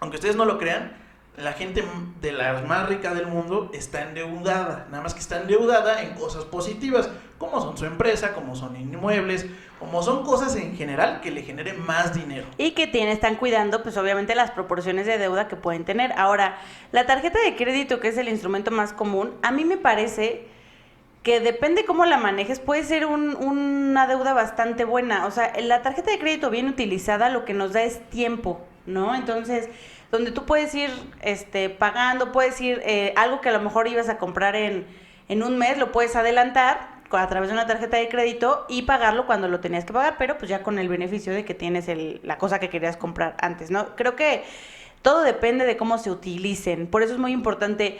aunque 0.00 0.16
ustedes 0.16 0.36
no 0.36 0.44
lo 0.44 0.58
crean, 0.58 1.03
la 1.36 1.52
gente 1.52 1.84
de 2.20 2.32
la 2.32 2.62
más 2.62 2.88
rica 2.88 3.12
del 3.12 3.26
mundo 3.26 3.70
está 3.74 4.02
endeudada, 4.02 4.86
nada 4.90 5.02
más 5.02 5.14
que 5.14 5.20
está 5.20 5.40
endeudada 5.40 6.02
en 6.02 6.14
cosas 6.14 6.44
positivas, 6.44 7.08
como 7.38 7.60
son 7.60 7.76
su 7.76 7.86
empresa, 7.86 8.32
como 8.32 8.54
son 8.54 8.76
inmuebles, 8.76 9.46
como 9.80 10.02
son 10.02 10.24
cosas 10.24 10.54
en 10.56 10.76
general 10.76 11.20
que 11.20 11.32
le 11.32 11.42
generen 11.42 11.84
más 11.84 12.14
dinero. 12.14 12.46
Y 12.56 12.70
que 12.70 12.86
tiene, 12.86 13.12
están 13.12 13.34
cuidando, 13.34 13.82
pues 13.82 13.96
obviamente, 13.96 14.34
las 14.34 14.52
proporciones 14.52 15.06
de 15.06 15.18
deuda 15.18 15.48
que 15.48 15.56
pueden 15.56 15.84
tener. 15.84 16.12
Ahora, 16.16 16.56
la 16.92 17.06
tarjeta 17.06 17.40
de 17.40 17.56
crédito, 17.56 17.98
que 17.98 18.08
es 18.08 18.16
el 18.16 18.28
instrumento 18.28 18.70
más 18.70 18.92
común, 18.92 19.34
a 19.42 19.50
mí 19.50 19.64
me 19.64 19.76
parece 19.76 20.46
que 21.24 21.40
depende 21.40 21.84
cómo 21.84 22.04
la 22.04 22.18
manejes, 22.18 22.60
puede 22.60 22.84
ser 22.84 23.06
una 23.06 24.06
deuda 24.06 24.34
bastante 24.34 24.84
buena. 24.84 25.26
O 25.26 25.30
sea, 25.30 25.52
la 25.60 25.82
tarjeta 25.82 26.10
de 26.10 26.18
crédito 26.18 26.50
bien 26.50 26.68
utilizada 26.68 27.28
lo 27.30 27.44
que 27.44 27.54
nos 27.54 27.72
da 27.72 27.82
es 27.82 28.08
tiempo, 28.10 28.60
¿no? 28.86 29.14
Entonces 29.14 29.68
donde 30.10 30.30
tú 30.30 30.44
puedes 30.44 30.74
ir 30.74 30.90
este, 31.22 31.70
pagando, 31.70 32.32
puedes 32.32 32.60
ir 32.60 32.80
eh, 32.84 33.12
algo 33.16 33.40
que 33.40 33.48
a 33.48 33.52
lo 33.52 33.60
mejor 33.60 33.88
ibas 33.88 34.08
a 34.08 34.18
comprar 34.18 34.56
en, 34.56 34.86
en 35.28 35.42
un 35.42 35.58
mes, 35.58 35.78
lo 35.78 35.92
puedes 35.92 36.16
adelantar 36.16 36.94
a 37.16 37.28
través 37.28 37.48
de 37.48 37.54
una 37.54 37.66
tarjeta 37.66 37.96
de 37.96 38.08
crédito 38.08 38.66
y 38.68 38.82
pagarlo 38.82 39.26
cuando 39.26 39.48
lo 39.48 39.60
tenías 39.60 39.84
que 39.84 39.92
pagar, 39.92 40.16
pero 40.18 40.38
pues 40.38 40.48
ya 40.48 40.62
con 40.62 40.78
el 40.78 40.88
beneficio 40.88 41.32
de 41.32 41.44
que 41.44 41.54
tienes 41.54 41.88
el, 41.88 42.20
la 42.22 42.38
cosa 42.38 42.58
que 42.58 42.68
querías 42.68 42.96
comprar 42.96 43.36
antes, 43.40 43.70
¿no? 43.70 43.94
Creo 43.96 44.16
que 44.16 44.44
todo 45.02 45.22
depende 45.22 45.64
de 45.64 45.76
cómo 45.76 45.98
se 45.98 46.10
utilicen, 46.10 46.86
por 46.86 47.02
eso 47.02 47.12
es 47.12 47.18
muy 47.18 47.32
importante 47.32 47.98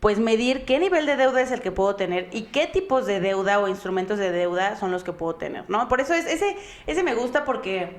pues 0.00 0.18
medir 0.18 0.64
qué 0.64 0.78
nivel 0.78 1.04
de 1.04 1.16
deuda 1.16 1.42
es 1.42 1.52
el 1.52 1.60
que 1.60 1.70
puedo 1.70 1.94
tener 1.94 2.28
y 2.32 2.44
qué 2.44 2.66
tipos 2.66 3.06
de 3.06 3.20
deuda 3.20 3.58
o 3.58 3.68
instrumentos 3.68 4.18
de 4.18 4.32
deuda 4.32 4.76
son 4.76 4.90
los 4.90 5.04
que 5.04 5.12
puedo 5.12 5.34
tener, 5.34 5.68
¿no? 5.68 5.88
Por 5.88 6.00
eso 6.00 6.14
es, 6.14 6.26
ese, 6.26 6.56
ese 6.86 7.02
me 7.02 7.14
gusta 7.14 7.44
porque 7.44 7.98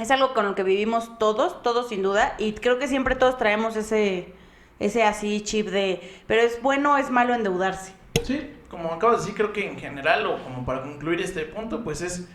es 0.00 0.10
algo 0.10 0.34
con 0.34 0.46
lo 0.46 0.54
que 0.54 0.62
vivimos 0.62 1.18
todos, 1.18 1.62
todos 1.62 1.88
sin 1.88 2.02
duda, 2.02 2.34
y 2.38 2.52
creo 2.52 2.78
que 2.78 2.88
siempre 2.88 3.14
todos 3.14 3.36
traemos 3.36 3.76
ese, 3.76 4.32
ese 4.78 5.04
así 5.04 5.42
chip 5.42 5.68
de, 5.68 6.00
pero 6.26 6.42
es 6.42 6.60
bueno 6.62 6.94
o 6.94 6.96
es 6.96 7.10
malo 7.10 7.34
endeudarse. 7.34 7.92
Sí, 8.22 8.50
como 8.68 8.92
acabo 8.92 9.12
de 9.12 9.18
decir, 9.18 9.34
creo 9.34 9.52
que 9.52 9.68
en 9.68 9.78
general, 9.78 10.26
o 10.26 10.42
como 10.42 10.64
para 10.64 10.82
concluir 10.82 11.20
este 11.20 11.42
punto, 11.42 11.84
pues 11.84 12.00
es, 12.00 12.28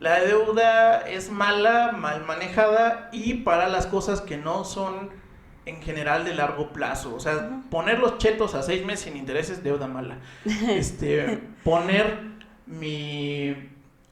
la 0.00 0.20
deuda 0.20 1.00
es 1.08 1.30
mala, 1.30 1.92
mal 1.92 2.24
manejada, 2.24 3.08
y 3.12 3.34
para 3.34 3.68
las 3.68 3.86
cosas 3.86 4.20
que 4.20 4.36
no 4.36 4.64
son 4.64 5.10
en 5.66 5.82
general 5.82 6.24
de 6.24 6.34
largo 6.34 6.72
plazo. 6.72 7.14
O 7.14 7.20
sea, 7.20 7.62
poner 7.70 7.98
los 7.98 8.18
chetos 8.18 8.54
a 8.54 8.62
seis 8.62 8.84
meses 8.84 9.04
sin 9.06 9.16
intereses, 9.16 9.62
deuda 9.62 9.86
mala. 9.86 10.18
Este, 10.68 11.40
poner 11.64 12.20
mi 12.66 13.54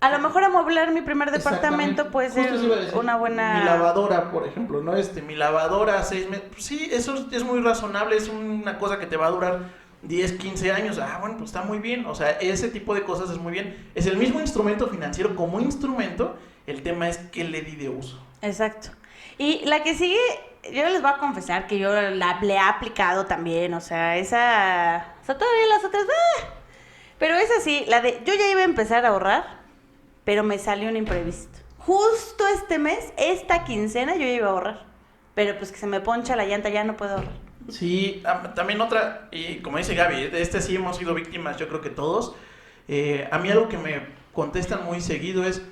a 0.00 0.10
lo 0.10 0.18
mejor 0.18 0.44
amueblar 0.44 0.92
mi 0.92 1.00
primer 1.00 1.30
departamento 1.30 2.10
puede 2.10 2.30
ser 2.30 2.52
una 2.94 3.16
buena... 3.16 3.60
Mi 3.60 3.64
lavadora, 3.64 4.30
por 4.30 4.46
ejemplo, 4.46 4.82
¿no? 4.82 4.94
Este, 4.94 5.22
mi 5.22 5.34
lavadora, 5.34 6.02
seis 6.02 6.28
meses... 6.28 6.44
Sí, 6.58 6.88
eso 6.92 7.26
es 7.32 7.44
muy 7.44 7.60
razonable, 7.60 8.16
es 8.16 8.28
una 8.28 8.78
cosa 8.78 8.98
que 8.98 9.06
te 9.06 9.16
va 9.16 9.26
a 9.26 9.30
durar 9.30 9.60
10, 10.02 10.32
15 10.32 10.72
años. 10.72 10.98
Ah, 10.98 11.18
bueno, 11.20 11.38
pues 11.38 11.50
está 11.50 11.62
muy 11.62 11.78
bien. 11.78 12.06
O 12.06 12.14
sea, 12.14 12.30
ese 12.32 12.68
tipo 12.68 12.94
de 12.94 13.04
cosas 13.04 13.30
es 13.30 13.38
muy 13.38 13.52
bien. 13.52 13.90
Es 13.94 14.06
el 14.06 14.16
mismo 14.16 14.40
instrumento 14.40 14.88
financiero 14.88 15.34
como 15.34 15.60
instrumento, 15.60 16.36
el 16.66 16.82
tema 16.82 17.08
es 17.08 17.18
que 17.18 17.44
le 17.44 17.62
di 17.62 17.76
de 17.76 17.88
uso. 17.88 18.22
Exacto. 18.42 18.90
Y 19.38 19.64
la 19.64 19.82
que 19.82 19.94
sigue, 19.94 20.20
yo 20.72 20.84
les 20.88 21.00
voy 21.00 21.10
a 21.10 21.18
confesar 21.18 21.66
que 21.66 21.78
yo 21.78 21.92
la 21.92 22.38
le 22.40 22.54
he 22.54 22.58
aplicado 22.58 23.26
también, 23.26 23.72
o 23.74 23.80
sea, 23.80 24.16
esa... 24.18 25.14
O 25.22 25.24
sea, 25.24 25.38
todavía 25.38 25.66
las 25.68 25.84
otras... 25.84 26.04
¡ah! 26.04 26.48
Pero 27.18 27.34
es 27.36 27.50
así, 27.58 27.84
la 27.88 28.02
de... 28.02 28.20
Yo 28.26 28.34
ya 28.34 28.50
iba 28.50 28.60
a 28.60 28.64
empezar 28.64 29.06
a 29.06 29.08
ahorrar 29.08 29.65
pero 30.26 30.42
me 30.42 30.58
salió 30.58 30.90
un 30.90 30.96
imprevisto. 30.96 31.60
Justo 31.78 32.44
este 32.52 32.80
mes, 32.80 33.12
esta 33.16 33.64
quincena, 33.64 34.16
yo 34.16 34.26
iba 34.26 34.48
a 34.48 34.50
ahorrar. 34.50 34.86
Pero 35.36 35.56
pues 35.56 35.70
que 35.70 35.78
se 35.78 35.86
me 35.86 36.00
poncha 36.00 36.34
la 36.34 36.44
llanta, 36.44 36.68
ya 36.68 36.82
no 36.82 36.96
puedo 36.96 37.12
ahorrar. 37.12 37.36
Sí, 37.68 38.22
también 38.56 38.80
otra, 38.80 39.28
y 39.30 39.58
como 39.58 39.78
dice 39.78 39.94
Gaby, 39.94 40.28
de 40.28 40.42
este 40.42 40.60
sí 40.60 40.74
hemos 40.74 40.96
sido 40.96 41.14
víctimas, 41.14 41.56
yo 41.58 41.68
creo 41.68 41.80
que 41.80 41.90
todos. 41.90 42.34
Eh, 42.88 43.28
a 43.30 43.38
mí 43.38 43.50
algo 43.50 43.68
que 43.68 43.78
me 43.78 44.00
contestan 44.32 44.84
muy 44.84 45.00
seguido 45.00 45.44
es, 45.44 45.62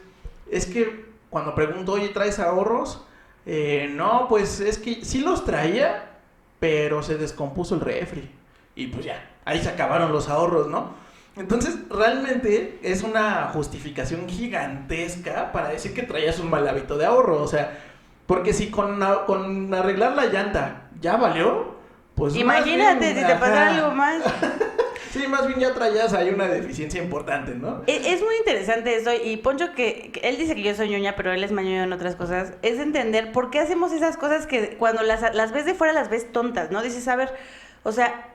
es 0.51 0.67
que 0.67 1.05
cuando 1.31 1.57
pregunto, 1.57 1.93
oye, 1.93 2.09
¿traes 2.11 2.39
ahorros? 2.39 3.05
Eh, 3.47 3.91
no, 3.93 4.29
pues 4.29 4.61
es 4.61 4.79
que 4.79 5.05
sí 5.05 5.21
los 5.21 5.45
traía, 5.45 6.13
pero 6.61 7.03
se 7.03 7.19
descompuso 7.19 7.75
el 7.75 7.81
refri. 7.81 8.31
Y 8.77 8.87
pues 8.87 9.05
ya, 9.05 9.33
ahí 9.45 9.61
se 9.61 9.69
acabaron 9.69 10.13
los 10.13 10.29
ahorros, 10.29 10.69
¿no? 10.69 11.04
Entonces, 11.37 11.77
realmente 11.91 12.79
es 12.83 13.03
una 13.03 13.51
justificación 13.53 14.29
gigantesca 14.29 15.51
para 15.53 15.71
decir 15.71 15.93
que 15.93 16.03
traías 16.03 16.39
un 16.39 16.49
mal 16.49 16.67
hábito 16.69 16.97
de 16.97 17.07
ahorro. 17.07 17.43
O 17.43 17.49
sea, 17.49 17.79
porque 18.27 18.53
si 18.53 18.71
con, 18.71 19.01
con 19.27 19.75
arreglar 19.75 20.15
la 20.15 20.27
llanta 20.27 20.89
ya 21.01 21.17
valió, 21.17 21.75
pues. 22.15 22.37
Imagínate 22.37 23.15
si 23.15 23.25
te 23.25 23.35
pasa 23.35 23.75
algo 23.75 23.91
más. 23.91 24.23
sí, 25.11 25.27
más 25.27 25.47
bien 25.49 25.59
ya 25.59 25.75
traías 25.75 26.13
ahí 26.13 26.31
una 26.31 26.47
deficiencia 26.47 27.03
importante, 27.03 27.55
¿no? 27.57 27.83
Es, 27.89 28.07
es 28.07 28.23
muy 28.23 28.37
interesante 28.37 28.95
eso. 28.95 29.11
Y 29.13 29.37
Poncho, 29.39 29.75
que, 29.75 30.13
él 30.23 30.37
dice 30.37 30.55
que 30.55 30.63
yo 30.63 30.75
soy 30.77 30.91
ñoña, 30.91 31.17
pero 31.17 31.33
él 31.33 31.43
es 31.43 31.51
mañoño 31.51 31.83
en 31.83 31.93
otras 31.93 32.15
cosas. 32.15 32.53
Es 32.63 32.79
entender 32.79 33.33
por 33.33 33.51
qué 33.51 33.59
hacemos 33.59 33.91
esas 33.93 34.17
cosas 34.17 34.47
que 34.47 34.77
cuando 34.77 35.03
las, 35.03 35.35
las 35.35 35.51
ves 35.51 35.65
de 35.65 35.75
fuera 35.75 35.93
las 35.93 36.11
ves 36.11 36.31
tontas, 36.31 36.71
¿no? 36.71 36.81
Dices, 36.81 37.09
a 37.09 37.17
ver, 37.17 37.35
o 37.83 37.91
sea, 37.91 38.29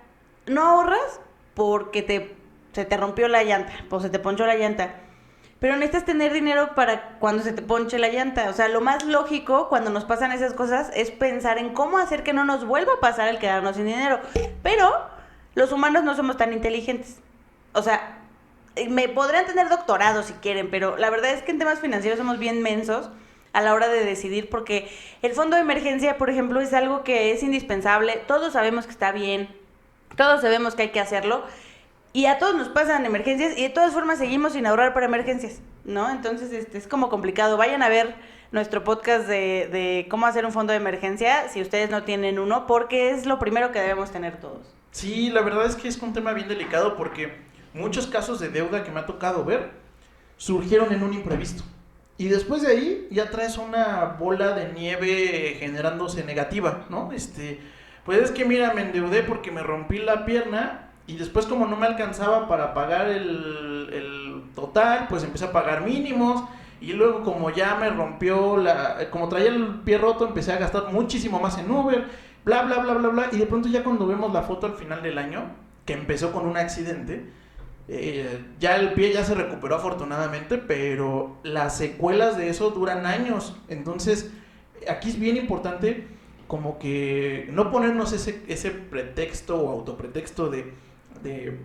no 0.48 0.64
ahorras 0.64 1.22
porque 1.54 2.02
te 2.02 2.39
se 2.72 2.86
te 2.86 2.98
rompió 2.98 3.28
la 3.28 3.44
llanta, 3.44 3.74
pues 3.90 4.04
se 4.04 4.10
te 4.10 4.20
ponchó 4.20 4.46
la 4.46 4.56
llanta. 4.56 4.96
Pero 5.60 5.76
necesitas 5.76 6.06
tener 6.06 6.32
dinero 6.32 6.74
para 6.74 7.18
cuando 7.20 7.44
se 7.44 7.52
te 7.52 7.62
ponche 7.62 8.00
la 8.00 8.08
llanta. 8.08 8.50
O 8.50 8.54
sea, 8.54 8.70
lo 8.70 8.80
más 8.80 9.04
lógico 9.04 9.68
cuando 9.68 9.90
nos 9.90 10.06
pasan 10.06 10.32
esas 10.32 10.54
cosas 10.54 10.90
es 10.96 11.12
pensar 11.12 11.58
en 11.58 11.74
cómo 11.74 11.98
hacer 11.98 12.24
que 12.24 12.32
no 12.32 12.46
nos 12.46 12.66
vuelva 12.66 12.94
a 12.94 13.00
pasar 13.02 13.28
el 13.28 13.40
quedarnos 13.40 13.76
sin 13.76 13.86
dinero. 13.86 14.22
Pero 14.64 14.90
los 15.56 15.74
humanos 15.74 16.04
no 16.04 16.16
somos 16.16 16.38
tan 16.38 16.54
inteligentes. 16.54 17.18
O 17.74 17.82
sea, 17.82 18.20
eh, 18.78 18.88
me 18.88 19.10
podrían 19.10 19.46
tener 19.46 19.68
doctorado 19.68 20.24
si 20.24 20.32
quieren, 20.34 20.72
pero 20.72 20.96
la 20.96 21.10
verdad 21.10 21.32
es 21.32 21.44
que 21.44 21.52
en 21.52 21.60
temas 21.60 21.82
financieros 21.82 22.20
somos 22.20 22.40
bien 22.40 22.62
mensos 22.62 23.10
a 23.52 23.62
la 23.62 23.74
hora 23.74 23.90
de 23.90 24.06
decidir 24.06 24.50
porque 24.50 24.90
el 25.22 25.34
fondo 25.34 25.58
de 25.58 25.64
emergencia, 25.64 26.18
por 26.18 26.30
ejemplo, 26.30 26.62
es 26.62 26.74
algo 26.74 27.04
que 27.04 27.34
es 27.34 27.44
indispensable. 27.44 28.22
Todos 28.28 28.54
sabemos 28.54 28.86
que 28.86 28.92
está 28.92 29.12
bien. 29.12 29.50
Todos 30.16 30.42
sabemos 30.42 30.76
que 30.76 30.84
hay 30.84 30.90
que 30.90 31.02
hacerlo 31.02 31.44
y 32.12 32.26
a 32.26 32.40
todos 32.40 32.56
nos 32.56 32.70
pasan 32.70 33.06
emergencias 33.06 33.58
y 33.58 33.64
de 33.64 33.70
todas 33.70 33.94
formas 33.94 34.18
seguimos 34.18 34.54
sin 34.54 34.66
ahorrar 34.66 34.94
para 34.94 35.06
emergencias, 35.06 35.62
¿no? 35.86 36.10
Entonces 36.10 36.52
este, 36.52 36.78
es 36.78 36.88
como 36.88 37.10
complicado. 37.10 37.56
Vayan 37.58 37.84
a 37.84 37.90
ver 37.90 38.16
nuestro 38.52 38.84
podcast 38.84 39.28
de, 39.28 40.08
cómo 40.10 40.26
hacer 40.26 40.46
un 40.46 40.52
fondo 40.52 40.72
de 40.72 40.78
emergencia 40.78 41.50
si 41.50 41.62
ustedes 41.62 41.92
no 41.92 42.04
tienen 42.04 42.40
uno, 42.40 42.66
porque 42.66 43.12
es 43.12 43.26
lo 43.26 43.38
primero 43.38 43.72
que 43.72 43.80
debemos 43.80 44.12
tener 44.12 44.40
todos. 44.40 44.76
Sí, 44.92 45.30
la 45.30 45.42
verdad 45.42 45.68
es 45.68 45.76
que 45.76 45.88
es 45.88 45.98
un 46.02 46.14
tema 46.14 46.34
bien 46.34 46.48
delicado 46.48 46.96
porque 46.96 47.32
muchos 47.74 48.08
casos 48.08 48.40
de 48.40 48.50
deuda 48.50 48.84
que 48.84 48.90
me 48.90 49.02
ha 49.02 49.06
tocado 49.06 49.46
ver 49.46 49.70
surgieron 50.38 50.92
en 50.92 51.04
un 51.04 51.14
imprevisto. 51.14 51.64
Y 52.18 52.28
después 52.28 52.64
de 52.64 52.72
ahí 52.72 53.08
ya 53.12 53.30
traes 53.30 53.58
una 53.58 54.18
bola 54.20 54.54
de 54.54 54.74
nieve 54.74 55.58
generándose 55.60 56.24
negativa, 56.24 56.86
¿no? 56.90 57.12
Este, 57.12 57.60
pues 58.04 58.20
es 58.20 58.32
que 58.32 58.46
mira, 58.46 58.74
me 58.74 58.82
endeudé 58.82 59.22
porque 59.22 59.52
me 59.52 59.62
rompí 59.62 60.00
la 60.00 60.26
pierna 60.26 60.89
y 61.10 61.16
después 61.16 61.48
como 61.48 61.66
no 61.66 61.76
me 61.76 61.88
alcanzaba 61.88 62.48
para 62.48 62.76
pagar 62.76 63.10
el, 63.10 64.44
total, 64.54 65.08
pues 65.10 65.24
empecé 65.24 65.46
a 65.46 65.52
pagar 65.52 65.84
mínimos. 65.84 66.44
Y 66.82 66.94
luego 66.94 67.24
como 67.24 67.50
ya 67.50 67.76
me 67.76 67.90
rompió 67.90 68.58
la... 68.58 69.10
Como 69.10 69.28
traía 69.28 69.50
el 69.50 69.80
pie 69.80 69.98
roto, 69.98 70.28
empecé 70.28 70.54
a 70.54 70.58
gastar 70.58 70.92
muchísimo 70.92 71.40
más 71.40 71.58
en 71.58 71.72
Uber. 71.72 72.06
Bla, 72.46 72.62
bla, 72.62 72.78
bla, 72.78 72.94
bla, 72.94 73.10
bla. 73.10 73.30
Y 73.32 73.38
de 73.38 73.48
pronto 73.48 73.70
ya 73.70 73.84
cuando 73.84 74.06
vemos 74.06 74.32
la 74.32 74.44
foto 74.44 74.68
al 74.68 74.74
final 74.74 75.02
del 75.02 75.18
año, 75.18 75.46
que 75.86 75.94
empezó 75.94 76.32
con 76.32 76.46
un 76.46 76.58
accidente, 76.58 77.26
Eh, 77.92 78.40
ya 78.60 78.76
el 78.76 78.94
pie 78.94 79.12
ya 79.12 79.24
se 79.24 79.34
recuperó 79.34 79.76
afortunadamente, 79.76 80.60
pero 80.60 81.38
las 81.42 81.76
secuelas 81.76 82.38
de 82.38 82.50
eso 82.50 82.70
duran 82.70 83.08
años. 83.08 83.56
Entonces, 83.68 84.30
aquí 84.88 85.10
es 85.10 85.20
bien 85.20 85.38
importante 85.38 86.06
como 86.48 86.78
que 86.78 87.48
no 87.52 87.72
ponernos 87.72 88.14
ese, 88.14 88.44
ese 88.48 88.70
pretexto 88.70 89.60
o 89.60 89.72
autopretexto 89.72 90.52
de, 90.52 90.72
de, 91.24 91.60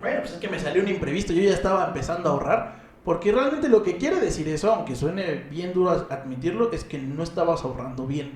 bueno, 0.00 0.20
pues 0.20 0.32
es 0.32 0.38
que 0.38 0.48
me 0.48 0.58
salió 0.58 0.82
un 0.82 0.88
imprevisto, 0.88 1.32
yo 1.32 1.42
ya 1.42 1.54
estaba 1.54 1.86
empezando 1.86 2.28
a 2.28 2.32
ahorrar, 2.32 2.76
porque 3.04 3.32
realmente 3.32 3.68
lo 3.68 3.82
que 3.82 3.96
quiere 3.96 4.20
decir 4.20 4.48
eso, 4.48 4.72
aunque 4.72 4.96
suene 4.96 5.44
bien 5.50 5.72
duro 5.72 5.90
admitirlo, 6.10 6.72
es 6.72 6.84
que 6.84 6.98
no 6.98 7.22
estabas 7.22 7.62
ahorrando 7.64 8.06
bien. 8.06 8.32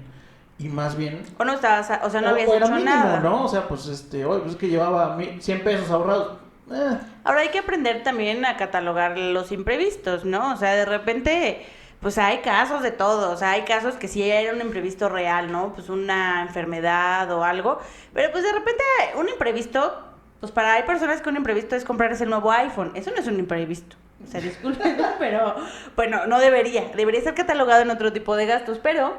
Y 0.58 0.68
más 0.68 0.96
bien... 0.96 1.22
O 1.38 1.44
no 1.44 1.52
estabas, 1.52 1.88
o 2.02 2.10
sea, 2.10 2.20
no 2.20 2.30
habías 2.30 2.48
hecho 2.48 2.66
mínimo, 2.66 2.84
nada. 2.84 3.20
¿no? 3.20 3.44
O 3.44 3.48
sea, 3.48 3.68
pues 3.68 3.86
este, 3.86 4.24
oye, 4.24 4.40
pues 4.40 4.52
es 4.54 4.58
que 4.58 4.68
llevaba 4.68 5.16
100 5.38 5.62
pesos 5.62 5.88
ahorrados. 5.90 6.38
Eh, 6.72 6.98
Ahora 7.24 7.40
hay 7.42 7.48
que 7.48 7.60
aprender 7.60 8.02
también 8.02 8.44
a 8.44 8.56
catalogar 8.56 9.16
los 9.16 9.52
imprevistos, 9.52 10.24
¿no? 10.24 10.52
O 10.52 10.56
sea, 10.56 10.74
de 10.74 10.84
repente, 10.84 11.64
pues 12.00 12.18
hay 12.18 12.38
casos 12.38 12.82
de 12.82 12.90
todo, 12.90 13.30
o 13.30 13.36
sea, 13.36 13.52
hay 13.52 13.62
casos 13.62 13.94
que 13.94 14.08
sí 14.08 14.28
era 14.28 14.52
un 14.52 14.60
imprevisto 14.60 15.08
real, 15.08 15.50
¿no? 15.52 15.72
Pues 15.74 15.88
una 15.88 16.42
enfermedad 16.42 17.30
o 17.30 17.44
algo, 17.44 17.78
pero 18.12 18.30
pues 18.32 18.42
de 18.44 18.52
repente 18.52 18.82
un 19.16 19.28
imprevisto, 19.28 20.07
pues 20.40 20.52
para 20.52 20.74
hay 20.74 20.82
personas 20.84 21.20
que 21.20 21.28
un 21.28 21.36
imprevisto 21.36 21.76
es 21.76 21.84
comprarse 21.84 22.24
el 22.24 22.30
nuevo 22.30 22.50
iPhone, 22.52 22.92
eso 22.94 23.10
no 23.10 23.16
es 23.16 23.26
un 23.26 23.38
imprevisto. 23.38 23.96
O 24.22 24.30
sea, 24.30 24.40
disculpen, 24.40 24.96
pero 25.18 25.54
bueno, 25.96 26.26
no 26.26 26.38
debería, 26.38 26.90
debería 26.94 27.20
ser 27.20 27.34
catalogado 27.34 27.82
en 27.82 27.90
otro 27.90 28.12
tipo 28.12 28.36
de 28.36 28.46
gastos, 28.46 28.78
pero 28.78 29.16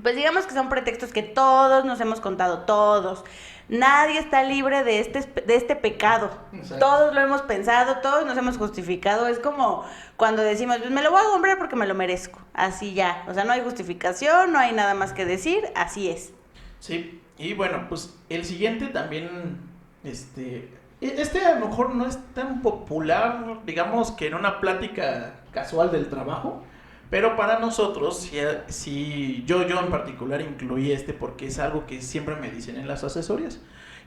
pues 0.00 0.16
digamos 0.16 0.46
que 0.46 0.54
son 0.54 0.68
pretextos 0.68 1.12
que 1.12 1.22
todos 1.22 1.84
nos 1.84 2.00
hemos 2.00 2.20
contado, 2.20 2.60
todos. 2.60 3.24
Nadie 3.68 4.18
está 4.18 4.42
libre 4.42 4.84
de 4.84 5.00
este, 5.00 5.20
de 5.20 5.54
este 5.54 5.76
pecado. 5.76 6.30
Exacto. 6.52 6.84
Todos 6.84 7.14
lo 7.14 7.20
hemos 7.20 7.42
pensado, 7.42 7.98
todos 7.98 8.26
nos 8.26 8.36
hemos 8.36 8.58
justificado. 8.58 9.28
Es 9.28 9.38
como 9.38 9.84
cuando 10.16 10.42
decimos, 10.42 10.78
pues 10.78 10.90
me 10.90 11.02
lo 11.02 11.10
voy 11.10 11.20
a 11.20 11.30
comprar 11.30 11.58
porque 11.58 11.76
me 11.76 11.86
lo 11.86 11.94
merezco. 11.94 12.40
Así 12.54 12.94
ya. 12.94 13.24
O 13.28 13.34
sea, 13.34 13.44
no 13.44 13.52
hay 13.52 13.62
justificación, 13.62 14.52
no 14.52 14.58
hay 14.58 14.72
nada 14.72 14.94
más 14.94 15.12
que 15.12 15.24
decir, 15.24 15.64
así 15.74 16.10
es. 16.10 16.32
Sí, 16.80 17.22
y 17.38 17.54
bueno, 17.54 17.86
pues 17.88 18.14
el 18.28 18.44
siguiente 18.44 18.88
también, 18.88 19.60
este, 20.04 20.68
e- 21.00 21.14
este 21.18 21.44
a 21.44 21.58
lo 21.58 21.68
mejor 21.68 21.94
no 21.94 22.06
es 22.06 22.18
tan 22.34 22.62
popular, 22.62 23.60
digamos 23.66 24.12
que 24.12 24.28
en 24.28 24.34
una 24.34 24.60
plática 24.60 25.34
casual 25.52 25.90
del 25.92 26.08
trabajo, 26.08 26.62
pero 27.10 27.36
para 27.36 27.58
nosotros, 27.58 28.18
si, 28.20 28.38
si 28.68 29.44
yo, 29.46 29.66
yo 29.66 29.78
en 29.80 29.90
particular 29.90 30.40
incluí 30.40 30.92
este 30.92 31.12
porque 31.12 31.46
es 31.48 31.58
algo 31.58 31.86
que 31.86 32.00
siempre 32.02 32.36
me 32.36 32.50
dicen 32.50 32.76
en 32.76 32.88
las 32.88 33.04
asesorías, 33.04 33.60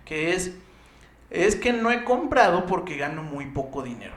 que 0.05 0.33
es, 0.33 0.55
es 1.29 1.55
que 1.55 1.73
no 1.73 1.91
he 1.91 2.03
comprado 2.03 2.65
porque 2.65 2.97
gano 2.97 3.23
muy 3.23 3.47
poco 3.47 3.83
dinero, 3.83 4.15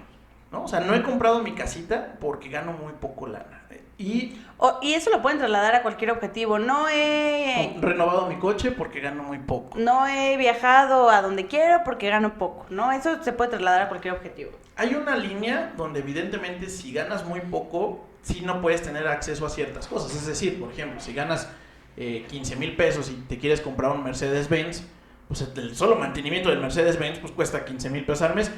¿no? 0.53 0.65
O 0.65 0.69
sea, 0.69 0.81
no 0.81 0.95
he 0.95 1.03
comprado 1.03 1.43
mi 1.43 1.55
casita 1.55 2.17
porque 2.21 2.49
gano 2.49 2.73
muy 2.73 2.93
poco 2.95 3.27
lana. 3.29 3.58
Y 3.99 4.37
O- 4.61 4.79
y 4.83 4.95
eso 4.95 5.11
lo 5.11 5.23
pueden 5.23 5.39
trasladar 5.39 5.75
a 5.77 5.83
cualquier 5.83 6.11
objetivo. 6.11 6.59
No 6.59 6.89
he, 6.89 7.77
renovado 7.81 8.27
mi 8.27 8.37
coche 8.37 8.73
porque 8.73 9.01
gano 9.01 9.23
muy 9.23 9.39
poco. 9.39 9.79
no 9.79 10.07
he 10.07 10.37
viajado 10.37 11.11
a 11.11 11.23
donde 11.23 11.47
quiero 11.47 11.83
porque 11.85 12.09
gano 12.09 12.35
poco, 12.35 12.67
¿no? 12.71 12.91
Eso 12.93 13.23
se 13.23 13.33
puede 13.33 13.51
trasladar 13.51 13.83
a 13.83 13.89
cualquier 13.89 14.15
objetivo. 14.15 14.51
Hay 14.77 14.95
una 14.95 15.17
línea 15.17 15.73
donde 15.77 16.01
evidentemente 16.01 16.69
si 16.69 16.93
ganas 16.93 17.25
muy 17.25 17.41
poco, 17.41 18.05
sí 18.23 18.43
no 18.45 18.61
puedes 18.61 18.83
tener 18.83 19.07
acceso 19.07 19.47
a 19.47 19.51
ciertas 19.51 19.87
cosas. 19.87 20.15
Es 20.15 20.27
decir, 20.27 20.59
por 20.61 20.73
ejemplo, 20.73 21.01
si 21.01 21.13
ganas 21.13 21.49
eh, 21.97 22.25
15 22.29 22.57
mil 22.57 22.75
pesos 22.77 23.11
y 23.11 23.15
te 23.29 23.39
quieres 23.39 23.61
comprar 23.61 23.93
un 23.93 24.03
Mercedes-Benz, 24.05 24.83
pues 25.29 25.41
el 25.57 25.77
solo 25.77 25.97
mantenimiento 25.97 26.49
del 26.49 26.59
Mercedes-Benz 26.61 27.19
pues 27.21 27.33
cuesta 27.33 27.65
15 27.65 27.91
mil 27.91 28.05
pesos 28.05 28.23
al 28.23 28.35
mes. 28.35 28.51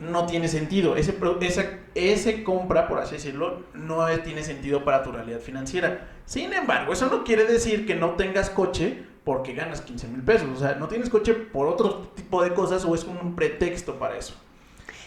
No 0.00 0.26
tiene 0.26 0.48
sentido. 0.48 0.96
Ese, 0.96 1.14
esa, 1.42 1.64
ese 1.94 2.42
compra, 2.42 2.88
por 2.88 2.98
así 2.98 3.14
decirlo, 3.14 3.64
no 3.74 4.06
tiene 4.20 4.42
sentido 4.42 4.84
para 4.84 5.02
tu 5.02 5.12
realidad 5.12 5.40
financiera. 5.40 6.08
Sin 6.24 6.52
embargo, 6.52 6.92
eso 6.92 7.06
no 7.06 7.22
quiere 7.22 7.44
decir 7.44 7.86
que 7.86 7.94
no 7.94 8.10
tengas 8.10 8.50
coche 8.50 9.04
porque 9.24 9.52
ganas 9.52 9.82
15 9.82 10.08
mil 10.08 10.22
pesos. 10.22 10.48
O 10.48 10.56
sea, 10.56 10.74
no 10.76 10.88
tienes 10.88 11.10
coche 11.10 11.34
por 11.34 11.66
otro 11.66 12.08
tipo 12.14 12.42
de 12.42 12.54
cosas 12.54 12.84
o 12.84 12.94
es 12.94 13.04
un 13.04 13.36
pretexto 13.36 13.98
para 13.98 14.16
eso. 14.16 14.34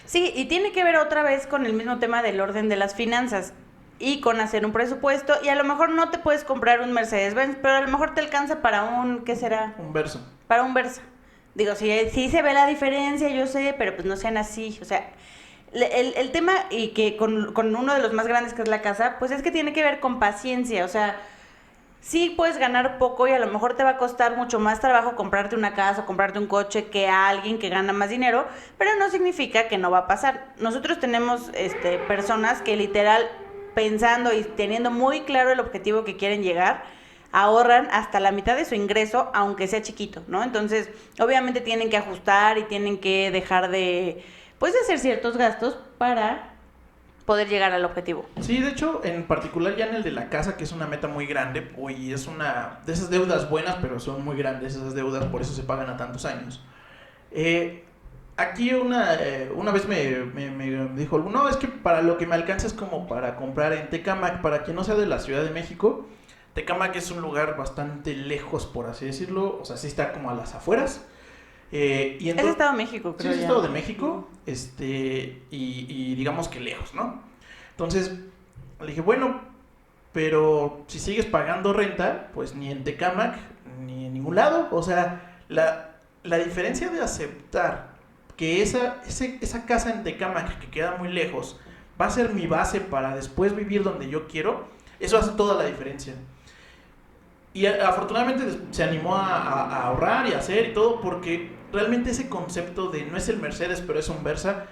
Sí, 0.06 0.32
y 0.36 0.45
tiene 0.45 0.71
que 0.71 0.84
ver 0.84 0.97
otra 0.97 1.23
vez 1.23 1.47
con 1.47 1.65
el 1.65 1.73
mismo 1.73 1.97
tema 1.97 2.21
del 2.21 2.39
orden 2.39 2.69
de 2.69 2.75
las 2.75 2.93
finanzas 2.93 3.53
y 3.99 4.19
con 4.21 4.39
hacer 4.39 4.65
un 4.65 4.73
presupuesto 4.73 5.34
y 5.43 5.49
a 5.49 5.56
lo 5.56 5.63
mejor 5.63 5.89
no 5.89 6.10
te 6.10 6.19
puedes 6.19 6.43
comprar 6.43 6.82
un 6.82 6.91
Mercedes-Benz, 6.93 7.58
pero 7.62 7.75
a 7.75 7.82
lo 7.82 7.88
mejor 7.88 8.13
te 8.13 8.21
alcanza 8.21 8.62
para 8.62 8.84
un, 8.84 9.23
¿qué 9.23 9.36
será? 9.36 9.75
Un 9.79 9.93
verso. 9.93 10.19
Para 10.47 10.63
un 10.63 10.73
Versa. 10.73 11.01
Digo, 11.55 11.75
sí, 11.75 11.91
sí 12.11 12.29
se 12.29 12.41
ve 12.41 12.53
la 12.53 12.65
diferencia, 12.67 13.29
yo 13.29 13.47
sé, 13.47 13.75
pero 13.77 13.95
pues 13.95 14.05
no 14.05 14.15
sean 14.17 14.37
así. 14.37 14.79
O 14.81 14.85
sea, 14.85 15.11
el, 15.73 16.13
el 16.15 16.31
tema 16.31 16.53
y 16.69 16.89
que 16.89 17.17
con, 17.17 17.53
con 17.53 17.75
uno 17.75 17.93
de 17.93 18.01
los 18.01 18.13
más 18.13 18.27
grandes 18.27 18.53
que 18.53 18.61
es 18.63 18.67
la 18.67 18.81
casa, 18.81 19.17
pues 19.19 19.31
es 19.31 19.41
que 19.41 19.51
tiene 19.51 19.73
que 19.73 19.83
ver 19.83 19.99
con 19.99 20.19
paciencia. 20.19 20.85
O 20.85 20.87
sea, 20.87 21.17
sí 22.03 22.33
puedes 22.35 22.57
ganar 22.57 22.97
poco 22.97 23.27
y 23.27 23.31
a 23.31 23.39
lo 23.39 23.47
mejor 23.47 23.75
te 23.75 23.83
va 23.83 23.91
a 23.91 23.97
costar 23.97 24.35
mucho 24.35 24.59
más 24.59 24.79
trabajo 24.79 25.15
comprarte 25.15 25.55
una 25.55 25.73
casa 25.73 26.01
o 26.01 26.05
comprarte 26.05 26.37
un 26.37 26.47
coche 26.47 26.85
que 26.85 27.07
a 27.07 27.29
alguien 27.29 27.57
que 27.59 27.69
gana 27.69 27.93
más 27.93 28.09
dinero, 28.09 28.45
pero 28.77 28.91
no 28.97 29.09
significa 29.09 29.67
que 29.67 29.77
no 29.77 29.89
va 29.89 29.99
a 29.99 30.07
pasar. 30.07 30.53
Nosotros 30.57 30.99
tenemos 30.99 31.49
este, 31.53 31.97
personas 31.99 32.61
que 32.61 32.75
literal 32.75 33.27
pensando 33.73 34.33
y 34.33 34.43
teniendo 34.43 34.91
muy 34.91 35.21
claro 35.21 35.51
el 35.51 35.59
objetivo 35.59 36.03
que 36.03 36.17
quieren 36.17 36.43
llegar, 36.43 36.83
ahorran 37.33 37.89
hasta 37.91 38.19
la 38.21 38.31
mitad 38.31 38.55
de 38.55 38.63
su 38.63 38.75
ingreso, 38.75 39.29
aunque 39.33 39.67
sea 39.67 39.81
chiquito, 39.81 40.23
¿no? 40.27 40.41
Entonces, 40.43 40.89
obviamente 41.19 41.59
tienen 41.59 41.89
que 41.89 41.97
ajustar 41.97 42.57
y 42.57 42.63
tienen 42.63 42.99
que 42.99 43.31
dejar 43.31 43.69
de, 43.69 44.23
pues, 44.59 44.73
hacer 44.81 44.99
ciertos 44.99 45.35
gastos 45.35 45.77
para 45.97 46.51
poder 47.25 47.47
llegar 47.47 47.71
al 47.71 47.85
objetivo. 47.85 48.25
Sí, 48.41 48.59
de 48.61 48.69
hecho, 48.69 49.01
en 49.03 49.23
particular 49.23 49.75
ya 49.75 49.87
en 49.87 49.95
el 49.95 50.03
de 50.03 50.11
la 50.11 50.29
casa, 50.29 50.57
que 50.57 50.63
es 50.65 50.71
una 50.73 50.87
meta 50.87 51.07
muy 51.07 51.25
grande, 51.25 51.71
y 51.97 52.11
es 52.13 52.27
una 52.27 52.79
de 52.85 52.93
esas 52.93 53.09
deudas 53.09 53.49
buenas, 53.49 53.77
pero 53.81 53.99
son 53.99 54.23
muy 54.23 54.35
grandes 54.37 54.75
esas 54.75 54.93
deudas, 54.93 55.25
por 55.25 55.41
eso 55.41 55.53
se 55.53 55.63
pagan 55.63 55.89
a 55.89 55.97
tantos 55.97 56.25
años. 56.25 56.61
Eh, 57.31 57.83
aquí 58.37 58.73
una, 58.73 59.15
eh, 59.15 59.51
una 59.55 59.71
vez 59.71 59.87
me, 59.87 60.17
me- 60.33 60.51
me 60.51 60.87
dijo, 60.99 61.17
no, 61.19 61.47
es 61.49 61.55
que 61.57 61.67
para 61.67 62.01
lo 62.01 62.17
que 62.17 62.27
me 62.27 62.35
alcanza 62.35 62.67
es 62.67 62.73
como 62.73 63.07
para 63.07 63.37
comprar 63.37 63.73
en 63.73 63.89
Tecamac, 63.89 64.41
para 64.41 64.63
quien 64.63 64.75
no 64.75 64.83
sea 64.83 64.95
de 64.95 65.05
la 65.05 65.19
Ciudad 65.19 65.43
de 65.43 65.49
México, 65.51 66.05
Tecamac 66.53 66.95
es 66.95 67.09
un 67.11 67.21
lugar 67.21 67.57
bastante 67.57 68.15
lejos, 68.15 68.65
por 68.65 68.85
así 68.85 69.05
decirlo, 69.05 69.59
o 69.61 69.65
sea, 69.65 69.77
sí 69.77 69.87
está 69.87 70.13
como 70.13 70.29
a 70.29 70.35
las 70.35 70.53
afueras. 70.55 71.03
Eh, 71.71 72.17
y 72.19 72.29
Es 72.29 72.37
Estado 72.37 72.71
de 72.71 72.77
México, 72.77 73.11
Sí, 73.11 73.17
creo 73.17 73.31
es 73.31 73.37
ya. 73.37 73.43
Estado 73.43 73.61
de 73.63 73.69
México, 73.69 74.29
este, 74.45 75.41
y, 75.49 75.85
y 75.89 76.15
digamos 76.15 76.47
que 76.47 76.59
lejos, 76.59 76.93
¿no? 76.93 77.21
Entonces, 77.71 78.11
le 78.79 78.85
dije, 78.87 79.01
bueno, 79.01 79.41
pero 80.11 80.83
si 80.87 80.99
sigues 80.99 81.25
pagando 81.25 81.73
renta, 81.73 82.29
pues 82.35 82.53
ni 82.53 82.69
en 82.71 82.83
Tecamac, 82.83 83.35
ni 83.79 84.05
en 84.05 84.13
ningún 84.13 84.35
lado. 84.35 84.67
O 84.71 84.83
sea, 84.83 85.37
la, 85.49 85.95
la 86.23 86.37
diferencia 86.37 86.89
de 86.89 87.01
aceptar 87.01 87.93
que 88.37 88.61
esa, 88.61 89.01
ese- 89.07 89.39
esa 89.41 89.65
casa 89.65 89.91
en 89.91 90.03
Tecamac, 90.03 90.59
que 90.59 90.69
queda 90.69 90.97
muy 90.97 91.07
lejos, 91.07 91.59
va 91.99 92.05
a 92.05 92.09
ser 92.11 92.33
mi 92.33 92.45
base 92.45 92.79
para 92.81 93.15
después 93.15 93.55
vivir 93.55 93.83
donde 93.83 94.07
yo 94.09 94.27
quiero, 94.27 94.67
eso 94.99 95.17
hace 95.17 95.31
toda 95.31 95.55
la 95.55 95.67
diferencia. 95.67 96.13
Y 97.53 97.67
afortunadamente 97.67 98.45
se 98.71 98.83
animó 98.83 99.15
a, 99.15 99.85
ahorrar 99.85 100.27
y 100.27 100.33
hacer 100.33 100.69
y 100.69 100.73
todo 100.73 101.01
porque 101.01 101.51
realmente 101.71 102.11
ese 102.11 102.27
concepto 102.27 102.89
de 102.89 103.05
no 103.05 103.17
es 103.17 103.29
el 103.29 103.37
Mercedes 103.37 103.81
pero 103.85 103.99
es 103.99 104.09
un 104.09 104.23
Versa, 104.23 104.65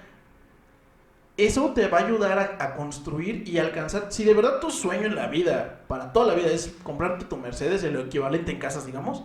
eso 1.36 1.72
te 1.72 1.86
va 1.88 1.98
a 1.98 2.06
ayudar 2.06 2.38
a, 2.38 2.64
a 2.64 2.74
construir 2.74 3.48
y 3.48 3.58
alcanzar, 3.58 4.06
si 4.10 4.24
de 4.24 4.34
verdad 4.34 4.60
tu 4.60 4.70
sueño 4.70 5.06
en 5.06 5.14
la 5.14 5.28
vida, 5.28 5.80
para 5.86 6.12
toda 6.12 6.26
la 6.26 6.34
vida 6.34 6.50
es 6.50 6.74
comprarte 6.82 7.24
tu 7.24 7.36
Mercedes, 7.36 7.84
el 7.84 7.96
equivalente 7.98 8.52
en 8.52 8.58
casas 8.58 8.84
digamos, 8.84 9.22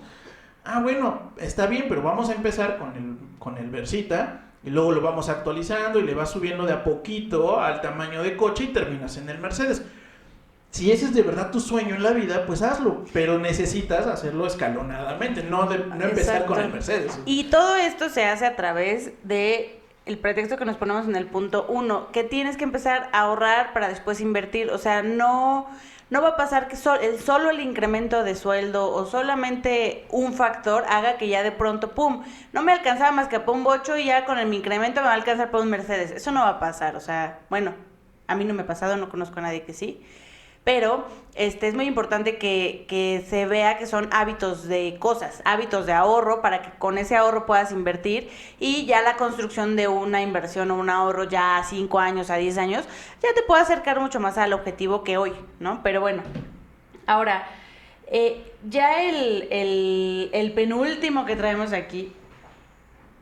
ah 0.63 0.79
bueno, 0.81 1.31
está 1.37 1.65
bien, 1.65 1.85
pero 1.89 2.03
vamos 2.03 2.29
a 2.29 2.33
empezar 2.33 2.77
con 2.77 2.95
el, 2.95 3.17
con 3.39 3.57
el 3.57 3.69
Versita 3.69 4.47
y 4.63 4.69
luego 4.69 4.91
lo 4.91 5.01
vamos 5.01 5.29
actualizando 5.29 5.99
y 5.99 6.03
le 6.03 6.13
vas 6.13 6.31
subiendo 6.31 6.65
de 6.65 6.73
a 6.73 6.83
poquito 6.83 7.61
al 7.61 7.81
tamaño 7.81 8.21
de 8.21 8.35
coche 8.35 8.65
y 8.65 8.67
terminas 8.67 9.17
en 9.17 9.29
el 9.29 9.39
Mercedes. 9.39 9.83
Si 10.77 10.91
ese 10.91 11.05
es 11.05 11.13
de 11.15 11.23
verdad 11.23 11.49
tu 11.51 11.59
sueño 11.59 11.95
en 11.95 12.03
la 12.03 12.11
vida, 12.11 12.45
pues 12.45 12.61
hazlo, 12.61 13.03
pero 13.13 13.39
necesitas 13.39 14.05
hacerlo 14.05 14.45
escalonadamente, 14.45 15.43
no, 15.43 15.65
de- 15.65 15.79
no 15.79 16.05
empezar 16.05 16.45
con 16.45 16.59
el 16.59 16.69
Mercedes. 16.71 17.19
Y 17.25 17.45
todo 17.45 17.75
esto 17.77 18.09
se 18.09 18.25
hace 18.25 18.45
a 18.45 18.55
través 18.55 19.11
de 19.23 19.79
el 20.05 20.17
pretexto 20.19 20.55
que 20.57 20.65
nos 20.65 20.77
ponemos 20.77 21.07
en 21.07 21.15
el 21.15 21.25
punto 21.25 21.65
uno, 21.67 22.11
que 22.11 22.23
tienes 22.23 22.57
que 22.57 22.63
empezar 22.63 23.09
a 23.11 23.21
ahorrar 23.21 23.73
para 23.73 23.89
después 23.89 24.21
invertir. 24.21 24.69
O 24.71 24.77
sea, 24.77 25.01
no, 25.03 25.67
no 26.09 26.21
va 26.21 26.29
a 26.29 26.37
pasar 26.37 26.67
que 26.67 26.75
sol- 26.75 26.99
el, 27.01 27.19
solo 27.19 27.49
el 27.49 27.59
incremento 27.59 28.23
de 28.23 28.35
sueldo 28.35 28.89
o 28.93 29.05
solamente 29.05 30.05
un 30.11 30.33
factor 30.33 30.85
haga 30.89 31.17
que 31.17 31.27
ya 31.27 31.43
de 31.43 31.51
pronto, 31.51 31.91
pum, 31.95 32.23
no 32.53 32.61
me 32.61 32.71
alcanzaba 32.71 33.11
más 33.11 33.27
que 33.27 33.39
para 33.39 33.51
un 33.51 33.63
bocho 33.65 33.97
y 33.97 34.05
ya 34.05 34.25
con 34.25 34.37
el 34.37 34.53
incremento 34.53 35.01
me 35.01 35.07
va 35.07 35.11
a 35.13 35.15
alcanzar 35.15 35.49
para 35.51 35.63
un 35.63 35.69
Mercedes. 35.69 36.11
Eso 36.11 36.31
no 36.31 36.41
va 36.41 36.49
a 36.51 36.59
pasar. 36.59 36.95
O 36.95 36.99
sea, 37.01 37.39
bueno, 37.49 37.73
a 38.27 38.35
mí 38.35 38.45
no 38.45 38.53
me 38.53 38.61
ha 38.61 38.67
pasado, 38.67 38.95
no 38.95 39.09
conozco 39.09 39.39
a 39.39 39.41
nadie 39.41 39.63
que 39.63 39.73
sí. 39.73 40.05
Pero 40.67 41.05
este, 41.35 41.69
es 41.69 41.75
muy 41.75 41.85
importante 41.85 42.37
que, 42.37 42.83
que, 42.89 43.25
se 43.29 43.45
vea 43.45 43.77
que 43.77 43.85
son 43.85 44.09
hábitos 44.11 44.67
de 44.67 44.97
cosas, 44.99 45.41
hábitos 45.45 45.85
de 45.85 45.93
ahorro, 45.93 46.41
para 46.41 46.61
que 46.61 46.71
con 46.77 46.97
ese 46.97 47.15
ahorro 47.15 47.45
puedas 47.45 47.71
invertir 47.71 48.29
y 48.59 48.85
ya 48.85 49.01
la 49.01 49.15
construcción 49.15 49.77
de 49.77 49.87
una 49.87 50.21
inversión 50.21 50.69
o 50.71 50.75
un 50.75 50.89
ahorro 50.89 51.23
ya 51.23 51.55
a 51.55 51.63
5 51.63 51.99
años, 51.99 52.29
a 52.29 52.35
10 52.35 52.57
años, 52.57 52.85
ya 53.23 53.33
te 53.33 53.43
puede 53.43 53.61
acercar 53.61 54.01
mucho 54.01 54.19
más 54.19 54.37
al 54.37 54.51
objetivo 54.51 55.05
que 55.05 55.15
hoy, 55.15 55.31
¿no? 55.61 55.79
Pero 55.83 56.01
bueno, 56.01 56.21
ahora, 57.05 57.47
eh, 58.07 58.51
ya 58.69 59.03
el, 59.03 59.47
el, 60.33 60.51
penúltimo 60.51 61.23
que 61.23 61.37
traemos 61.37 61.71
aquí, 61.71 62.11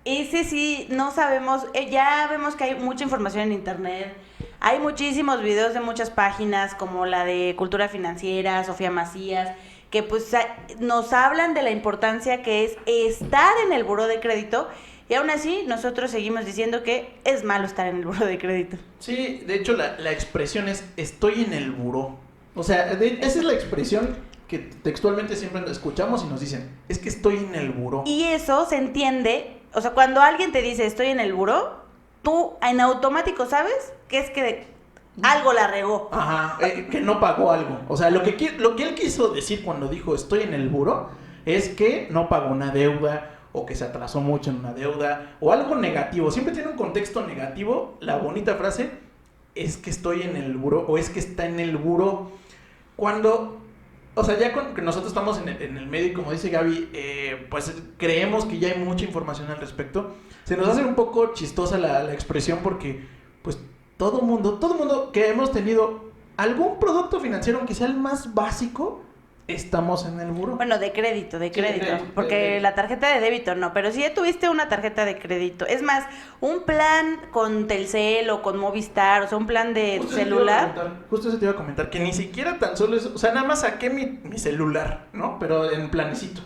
ese 0.04 0.46
sí, 0.46 0.88
no 0.90 1.12
sabemos, 1.12 1.68
eh, 1.76 1.92
ya 1.92 2.26
vemos 2.28 2.56
que 2.56 2.64
hay 2.64 2.74
mucha 2.74 3.04
información 3.04 3.44
en 3.44 3.52
internet, 3.52 4.18
hay 4.60 4.80
muchísimos 4.80 5.41
videos 5.41 5.74
de 5.74 5.80
muchas 5.80 6.10
páginas, 6.10 6.76
como 6.76 7.06
la 7.06 7.26
de 7.26 7.56
Cultura 7.58 7.89
Financiera, 7.89 8.63
Sofía 8.63 8.91
Macías, 8.91 9.56
que 9.89 10.04
pues 10.04 10.32
nos 10.80 11.13
hablan 11.13 11.54
de 11.54 11.63
la 11.63 11.72
importancia 11.72 12.41
que 12.44 12.65
es 12.65 12.78
estar 12.86 13.54
en 13.65 13.74
el 13.74 13.84
buro 13.84 14.08
de 14.08 14.20
crédito 14.20 14.68
y 15.08 15.13
aún 15.13 15.30
así 15.30 15.63
nosotros 15.68 16.12
seguimos 16.12 16.46
diciendo 16.46 16.84
que 16.84 17.13
es 17.24 17.44
malo 17.44 17.65
estar 17.65 17.88
en 17.88 17.98
el 17.98 18.06
buro 18.06 18.26
de 18.26 18.38
crédito. 18.38 18.78
Sí, 19.00 19.44
de 19.46 19.56
hecho 19.56 19.74
la, 19.74 19.98
la 20.00 20.12
expresión 20.12 20.68
es 20.68 20.84
estoy 20.98 21.44
en 21.44 21.54
el 21.54 21.72
buro. 21.72 22.18
O 22.56 22.63
sea, 22.63 22.91
esa 22.91 23.39
es 23.39 23.44
la 23.44 23.54
expresión 23.54 24.15
que 24.48 24.60
textualmente 24.60 25.36
siempre 25.36 25.63
escuchamos 25.70 26.24
y 26.24 26.28
nos 26.28 26.39
dicen, 26.39 26.70
es 26.88 27.00
que 27.00 27.10
estoy 27.10 27.38
en 27.38 27.56
el 27.56 27.72
buro. 27.72 28.04
Y 28.06 28.24
eso 28.24 28.65
se 28.68 28.78
entiende 28.78 29.56
o 29.76 29.82
sea, 29.82 29.91
cuando 29.91 30.22
alguien 30.22 30.54
te 30.54 30.62
dice 30.62 30.86
estoy 30.86 31.08
en 31.08 31.20
el 31.20 31.34
buró, 31.34 31.85
tú 32.26 32.56
en 32.62 32.82
automático 32.82 33.46
sabes 33.46 33.94
que 34.10 34.20
es 34.20 34.30
que 34.32 34.68
algo 35.22 35.54
la 35.54 35.68
regó. 35.68 36.10
Ajá, 36.12 36.58
eh, 36.60 36.90
que 36.92 37.00
no 37.00 37.22
pagó 37.22 37.52
algo. 37.52 37.80
O 37.88 37.96
sea, 37.96 38.10
lo 38.10 38.22
que, 38.22 38.52
lo 38.58 38.76
que 38.76 38.84
él 38.84 38.96
quiso 38.96 39.30
decir 39.30 39.64
cuando 39.64 39.88
dijo 39.88 40.14
estoy 40.14 40.42
en 40.42 40.54
el 40.54 40.68
buró 40.68 41.10
es 41.46 41.70
que 41.70 42.10
no 42.12 42.28
pagó 42.28 42.52
una 42.52 42.72
deuda 42.72 43.32
o 43.54 43.66
que 43.66 43.76
se 43.76 43.86
atrasó 43.86 44.20
mucho 44.20 44.50
en 44.50 44.58
una 44.58 44.74
deuda 44.74 45.38
o 45.40 45.54
algo 45.54 45.76
negativo. 45.76 46.32
Siempre 46.32 46.54
tiene 46.54 46.70
un 46.70 46.76
contexto 46.76 47.26
negativo. 47.26 47.98
La 48.02 48.18
bonita 48.18 48.56
frase 48.56 48.92
es 49.54 49.78
que 49.78 49.90
estoy 49.90 50.24
en 50.24 50.36
el 50.36 50.58
buró 50.58 50.86
o 50.88 50.98
es 50.98 51.10
que 51.10 51.20
está 51.20 51.46
en 51.46 51.62
el 51.62 51.78
buró. 51.78 52.32
Cuando 52.98 53.62
o 54.15 54.23
sea, 54.23 54.39
ya 54.39 54.54
con 54.54 54.73
que 54.73 54.82
nosotros 54.82 55.12
estamos 55.12 55.39
en 55.39 55.49
el, 55.49 55.88
medio 55.88 56.08
y 56.08 56.13
como 56.13 56.32
dice 56.32 56.49
Gaby, 56.49 56.89
eh, 56.93 57.47
pues 57.49 57.73
creemos 57.97 58.45
que 58.45 58.60
ya 58.60 58.69
hay 58.69 58.80
mucha 58.80 59.06
información 59.06 59.49
al 59.51 59.58
respecto. 59.58 60.15
Se 60.45 60.56
nos 60.56 60.67
hace 60.67 60.84
un 60.84 60.95
poco 60.95 61.34
chistosa 61.34 61.78
la, 61.78 62.04
la 62.04 62.13
expresión 62.13 62.60
porque, 62.63 63.06
pues, 63.41 63.60
todo 63.97 64.21
mundo, 64.21 64.56
todo 64.56 64.75
mundo 64.75 65.12
que 65.12 65.30
hemos 65.30 65.51
tenido 65.51 66.06
algún 66.38 66.80
producto 66.80 67.19
financiero, 67.19 67.60
aunque 67.60 67.75
sea 67.75 67.88
el 67.88 67.95
más 67.95 68.34
básico, 68.34 69.05
estamos 69.48 70.06
en 70.06 70.20
el 70.20 70.28
muro. 70.28 70.56
Bueno, 70.56 70.80
de 70.80 70.92
crédito, 70.92 71.38
de 71.38 71.52
crédito, 71.52 71.98
porque 72.16 72.60
la 72.60 72.74
tarjeta 72.74 73.14
de 73.14 73.20
débito 73.20 73.54
no, 73.56 73.74
pero 73.74 73.92
si 73.92 74.02
ya 74.02 74.14
tuviste 74.14 74.50
una 74.50 74.70
tarjeta 74.70 75.06
de 75.06 75.20
crédito, 75.20 75.68
es 75.68 75.84
más, 75.84 76.06
un 76.42 76.64
plan 76.64 77.20
con 77.32 77.68
Telcel 77.68 78.30
o 78.30 78.42
con 78.42 78.58
Movistar, 78.58 79.22
o 79.22 79.28
sea, 79.28 79.38
un 79.38 79.46
plan 79.46 79.74
de 79.74 80.02
celular. 80.10 81.04
justo 81.10 81.30
eso 81.30 81.38
te 81.38 81.46
iba 81.46 81.54
a 81.54 81.58
comentar, 81.58 81.90
que 81.90 82.00
ni 82.00 82.14
siquiera 82.14 82.58
tan 82.58 82.76
solo 82.76 82.98
es, 82.98 83.06
o 83.06 83.18
sea, 83.18 83.34
nada 83.34 83.48
más 83.48 83.62
saqué 83.62 83.90
mi, 83.90 84.06
mi 84.24 84.40
celular, 84.40 85.06
¿no? 85.14 85.38
Pero 85.40 85.72
en 85.72 85.90
planecito. 85.90 86.42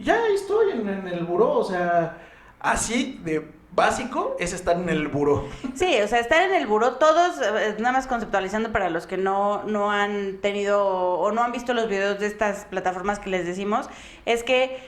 Ya 0.00 0.18
estoy 0.34 0.72
en, 0.72 0.88
en 0.88 1.06
el 1.06 1.24
buró, 1.24 1.52
o 1.52 1.64
sea, 1.64 2.18
así 2.58 3.20
de 3.22 3.48
básico 3.74 4.36
es 4.38 4.52
estar 4.52 4.76
en 4.76 4.88
el 4.88 5.08
buró. 5.08 5.48
Sí, 5.74 6.00
o 6.00 6.08
sea, 6.08 6.20
estar 6.20 6.42
en 6.42 6.54
el 6.54 6.66
buró, 6.66 6.94
todos, 6.94 7.40
eh, 7.40 7.76
nada 7.78 7.92
más 7.92 8.06
conceptualizando 8.06 8.72
para 8.72 8.90
los 8.90 9.06
que 9.06 9.16
no, 9.16 9.62
no 9.64 9.90
han 9.90 10.38
tenido 10.38 10.86
o 10.86 11.32
no 11.32 11.42
han 11.42 11.52
visto 11.52 11.74
los 11.74 11.88
videos 11.88 12.18
de 12.20 12.26
estas 12.26 12.66
plataformas 12.66 13.18
que 13.18 13.30
les 13.30 13.46
decimos, 13.46 13.88
es 14.26 14.44
que 14.44 14.78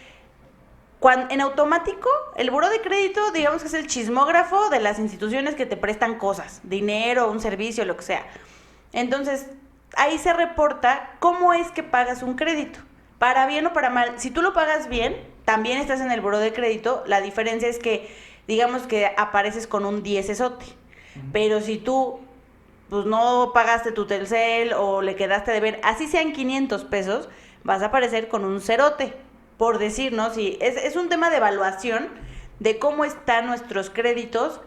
cuando, 1.01 1.33
en 1.35 1.41
automático, 1.41 2.09
el 2.37 2.51
buró 2.51 2.69
de 2.69 2.81
crédito, 2.81 3.31
digamos 3.33 3.63
que 3.63 3.69
es 3.69 3.75
el 3.75 3.87
chismógrafo 3.87 4.71
de 4.71 4.81
las 4.81 4.99
instituciones 4.99 5.55
que 5.55 5.67
te 5.67 5.77
prestan 5.77 6.19
cosas, 6.19 6.61
dinero, 6.63 7.31
un 7.31 7.41
servicio, 7.41 7.85
lo 7.85 7.97
que 7.97 8.03
sea. 8.03 8.27
Entonces, 8.93 9.47
ahí 9.97 10.19
se 10.19 10.33
reporta 10.33 11.11
cómo 11.19 11.53
es 11.53 11.71
que 11.71 11.83
pagas 11.83 12.23
un 12.23 12.35
crédito. 12.35 12.79
Para 13.19 13.47
bien 13.47 13.67
o 13.67 13.73
para 13.73 13.89
mal. 13.89 14.15
Si 14.17 14.31
tú 14.31 14.43
lo 14.43 14.53
pagas 14.53 14.89
bien, 14.89 15.17
también 15.45 15.79
estás 15.79 16.01
en 16.01 16.11
el 16.11 16.21
buró 16.21 16.39
de 16.39 16.53
crédito. 16.53 17.03
La 17.07 17.23
diferencia 17.23 17.69
es 17.69 17.79
que 17.79 18.11
digamos 18.47 18.83
que 18.83 19.11
apareces 19.17 19.67
con 19.67 19.85
un 19.85 20.03
10 20.03 20.31
esote. 20.31 20.67
Pero 21.33 21.61
si 21.61 21.79
tú 21.79 22.21
pues 22.89 23.05
no 23.05 23.51
pagaste 23.53 23.91
tu 23.91 24.07
Telcel 24.07 24.73
o 24.73 25.03
le 25.03 25.17
quedaste 25.17 25.51
de 25.51 25.61
ver, 25.61 25.81
así 25.83 26.07
sean 26.07 26.33
500 26.33 26.85
pesos, 26.85 27.29
vas 27.65 27.83
a 27.83 27.87
aparecer 27.87 28.29
con 28.29 28.45
un 28.45 28.61
cerote, 28.61 29.15
por 29.57 29.79
decir, 29.79 30.13
¿no? 30.13 30.33
Si 30.33 30.57
es, 30.61 30.77
es 30.77 30.95
un 30.95 31.09
tema 31.09 31.31
de 31.31 31.39
evaluación 31.39 32.09
de 32.61 32.79
cómo 32.79 33.05
están 33.05 33.47
nuestros 33.47 33.91
créditos 33.91 34.61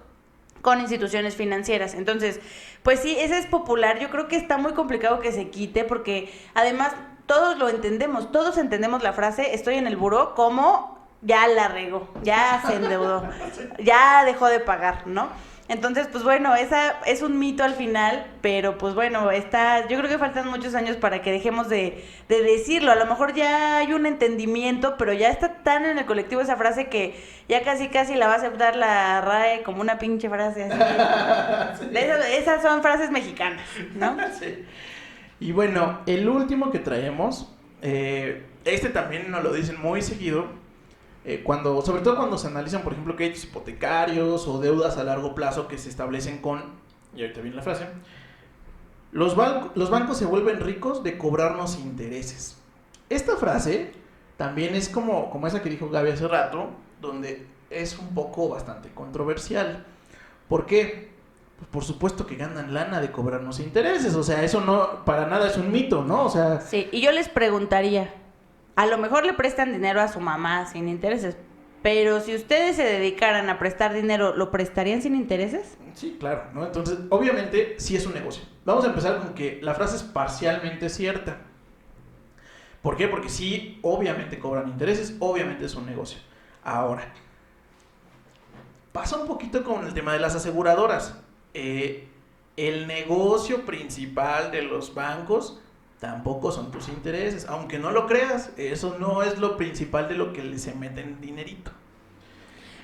con 0.61 0.81
instituciones 0.81 1.35
financieras. 1.35 1.93
Entonces, 1.93 2.41
pues 2.83 2.99
sí, 2.99 3.15
ese 3.17 3.37
es 3.37 3.45
popular. 3.45 3.99
Yo 3.99 4.09
creo 4.09 4.27
que 4.27 4.35
está 4.35 4.57
muy 4.57 4.73
complicado 4.73 5.19
que 5.19 5.31
se 5.31 5.49
quite 5.49 5.85
porque 5.85 6.33
además 6.53 6.93
todos 7.25 7.57
lo 7.57 7.69
entendemos, 7.69 8.31
todos 8.31 8.57
entendemos 8.57 9.03
la 9.03 9.13
frase 9.13 9.53
estoy 9.53 9.75
en 9.75 9.85
el 9.85 9.95
buró 9.95 10.33
como 10.33 10.98
ya 11.21 11.47
la 11.47 11.67
regó, 11.67 12.09
ya 12.23 12.61
se 12.65 12.75
endeudó, 12.75 13.29
ya 13.79 14.23
dejó 14.25 14.47
de 14.47 14.59
pagar, 14.59 15.07
¿no? 15.07 15.29
Entonces, 15.69 16.07
pues 16.11 16.23
bueno, 16.23 16.55
esa 16.55 16.99
es 17.05 17.21
un 17.21 17.37
mito 17.37 17.63
al 17.63 17.75
final, 17.75 18.25
pero 18.41 18.79
pues 18.79 18.95
bueno, 18.95 19.29
está, 19.29 19.87
yo 19.87 19.99
creo 19.99 20.09
que 20.09 20.17
faltan 20.17 20.47
muchos 20.47 20.73
años 20.73 20.97
para 20.97 21.21
que 21.21 21.31
dejemos 21.31 21.69
de, 21.69 22.03
de, 22.27 22.41
decirlo. 22.41 22.91
A 22.91 22.95
lo 22.95 23.05
mejor 23.05 23.35
ya 23.35 23.77
hay 23.77 23.93
un 23.93 24.07
entendimiento, 24.07 24.97
pero 24.97 25.13
ya 25.13 25.29
está 25.29 25.61
tan 25.61 25.85
en 25.85 25.99
el 25.99 26.07
colectivo 26.07 26.41
esa 26.41 26.57
frase 26.57 26.87
que 26.87 27.23
ya 27.47 27.61
casi 27.63 27.89
casi 27.89 28.15
la 28.15 28.25
va 28.25 28.33
a 28.33 28.37
aceptar 28.37 28.75
la 28.75 29.21
RAE 29.21 29.61
como 29.61 29.81
una 29.81 29.99
pinche 29.99 30.27
frase 30.27 30.63
así. 30.63 31.85
esas, 31.95 32.63
son 32.63 32.81
frases 32.81 33.11
mexicanas, 33.11 33.61
¿no? 33.93 34.17
Sí. 34.39 34.65
Y 35.39 35.51
bueno, 35.51 35.99
el 36.07 36.27
último 36.27 36.71
que 36.71 36.79
traemos, 36.79 37.55
eh, 37.83 38.43
este 38.65 38.89
también 38.89 39.29
nos 39.29 39.43
lo 39.43 39.53
dicen 39.53 39.79
muy 39.79 40.01
seguido, 40.01 40.47
eh, 41.29 41.43
cuando, 41.43 41.79
sobre 41.83 42.01
todo 42.01 42.15
cuando 42.15 42.39
se 42.39 42.47
analizan, 42.47 42.81
por 42.81 42.93
ejemplo, 42.93 43.15
créditos 43.15 43.43
hipotecarios 43.43 44.47
o 44.47 44.59
deudas 44.59 44.97
a 44.97 45.03
largo 45.03 45.35
plazo 45.35 45.67
que 45.67 45.77
se 45.77 45.87
establecen 45.87 46.39
con, 46.39 46.63
y 47.15 47.21
ahorita 47.21 47.41
viene 47.41 47.57
la 47.57 47.61
frase, 47.61 47.85
los, 49.11 49.37
los 49.75 49.89
bancos 49.91 50.17
se 50.17 50.25
vuelven 50.25 50.59
ricos 50.59 51.03
de 51.03 51.19
cobrarnos 51.19 51.77
intereses. 51.77 52.57
Esta 53.09 53.37
frase 53.37 53.91
también 54.37 54.73
es 54.73 54.89
como, 54.89 55.29
como 55.29 55.45
esa 55.45 55.61
que 55.61 55.69
dijo 55.69 55.87
Gaby 55.91 56.09
hace 56.09 56.27
rato, 56.27 56.71
donde 56.99 57.45
es 57.69 57.99
un 57.99 58.15
poco 58.15 58.49
bastante 58.49 58.89
controversial. 58.89 59.85
¿Por 60.47 60.65
qué? 60.65 61.11
Pues 61.57 61.69
por 61.69 61.83
supuesto 61.83 62.25
que 62.25 62.37
ganan 62.37 62.73
lana 62.73 63.01
de 63.01 63.11
cobrarnos 63.11 63.59
intereses, 63.59 64.15
o 64.15 64.23
sea, 64.23 64.43
eso 64.43 64.61
no, 64.61 65.05
para 65.05 65.27
nada 65.27 65.47
es 65.47 65.57
un 65.57 65.71
mito, 65.71 66.03
¿no? 66.03 66.25
O 66.25 66.29
sea... 66.29 66.59
Sí, 66.61 66.89
y 66.91 67.01
yo 67.01 67.11
les 67.11 67.29
preguntaría, 67.29 68.15
a 68.79 68.85
lo 68.85 68.97
mejor 68.97 69.25
le 69.25 69.33
prestan 69.33 69.73
dinero 69.73 69.99
a 69.99 70.07
su 70.07 70.21
mamá 70.21 70.65
sin 70.65 70.87
intereses, 70.87 71.35
pero 71.83 72.21
si 72.21 72.33
ustedes 72.33 72.77
se 72.77 72.83
dedicaran 72.83 73.49
a 73.49 73.59
prestar 73.59 73.93
dinero, 73.93 74.33
¿lo 74.33 74.51
prestarían 74.51 75.01
sin 75.01 75.15
intereses? 75.15 75.77
Sí, 75.95 76.15
claro, 76.17 76.45
¿no? 76.53 76.65
Entonces, 76.65 76.97
obviamente, 77.09 77.75
sí 77.77 77.97
es 77.97 78.05
un 78.05 78.13
negocio. 78.13 78.41
Vamos 78.63 78.85
a 78.85 78.87
empezar 78.87 79.19
con 79.19 79.33
que 79.33 79.59
la 79.61 79.73
frase 79.73 79.97
es 79.97 80.03
parcialmente 80.03 80.87
cierta. 80.87 81.41
¿Por 82.81 82.95
qué? 82.95 83.09
Porque 83.09 83.27
sí, 83.27 83.79
obviamente 83.81 84.39
cobran 84.39 84.69
intereses, 84.69 85.13
obviamente 85.19 85.65
es 85.65 85.75
un 85.75 85.85
negocio. 85.85 86.21
Ahora, 86.63 87.03
pasa 88.93 89.17
un 89.17 89.27
poquito 89.27 89.65
con 89.65 89.85
el 89.85 89.93
tema 89.93 90.13
de 90.13 90.19
las 90.19 90.35
aseguradoras. 90.35 91.19
Eh, 91.53 92.07
el 92.55 92.87
negocio 92.87 93.65
principal 93.65 94.51
de 94.51 94.61
los 94.61 94.95
bancos 94.95 95.59
tampoco 95.99 96.51
son 96.51 96.71
tus 96.71 96.87
intereses. 96.87 97.45
Aunque 97.47 97.79
no 97.79 97.91
lo 97.91 98.07
creas, 98.07 98.51
eso 98.57 98.97
no 98.99 99.23
es 99.23 99.37
lo 99.39 99.57
principal 99.57 100.07
de 100.07 100.15
lo 100.15 100.33
que 100.33 100.57
se 100.57 100.73
mete 100.73 101.01
en 101.01 101.21
dinerito. 101.21 101.71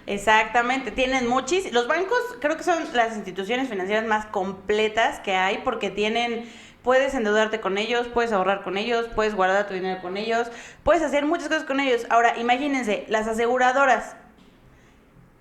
Exactamente, 0.08 0.92
tienen 0.92 1.28
muchísimos. 1.28 1.74
Los 1.74 1.88
bancos 1.88 2.20
creo 2.40 2.56
que 2.58 2.64
son 2.64 2.84
las 2.94 3.16
instituciones 3.16 3.70
financieras 3.70 4.06
más 4.06 4.28
completas 4.28 5.20
que 5.20 5.34
hay 5.34 5.60
porque 5.60 5.90
tienen 5.90 6.48
puedes 6.84 7.16
endeudarte 7.16 7.60
con 7.60 7.80
ellos, 7.80 8.08
puedes 8.08 8.32
ahorrar 8.32 8.62
con 8.62 8.78
ellos, 8.78 9.08
puedes 9.16 9.34
guardar 9.34 9.68
tu 9.68 9.74
dinero 9.74 10.00
con 10.04 10.18
ellos, 10.18 10.52
puedes 10.84 11.02
hacer 11.02 11.26
muchas 11.26 11.48
cosas 11.48 11.64
con 11.64 11.80
ellos. 11.80 12.06
Ahora, 12.12 12.38
imagínense, 12.38 13.06
las 13.10 13.28
aseguradoras, 13.28 14.16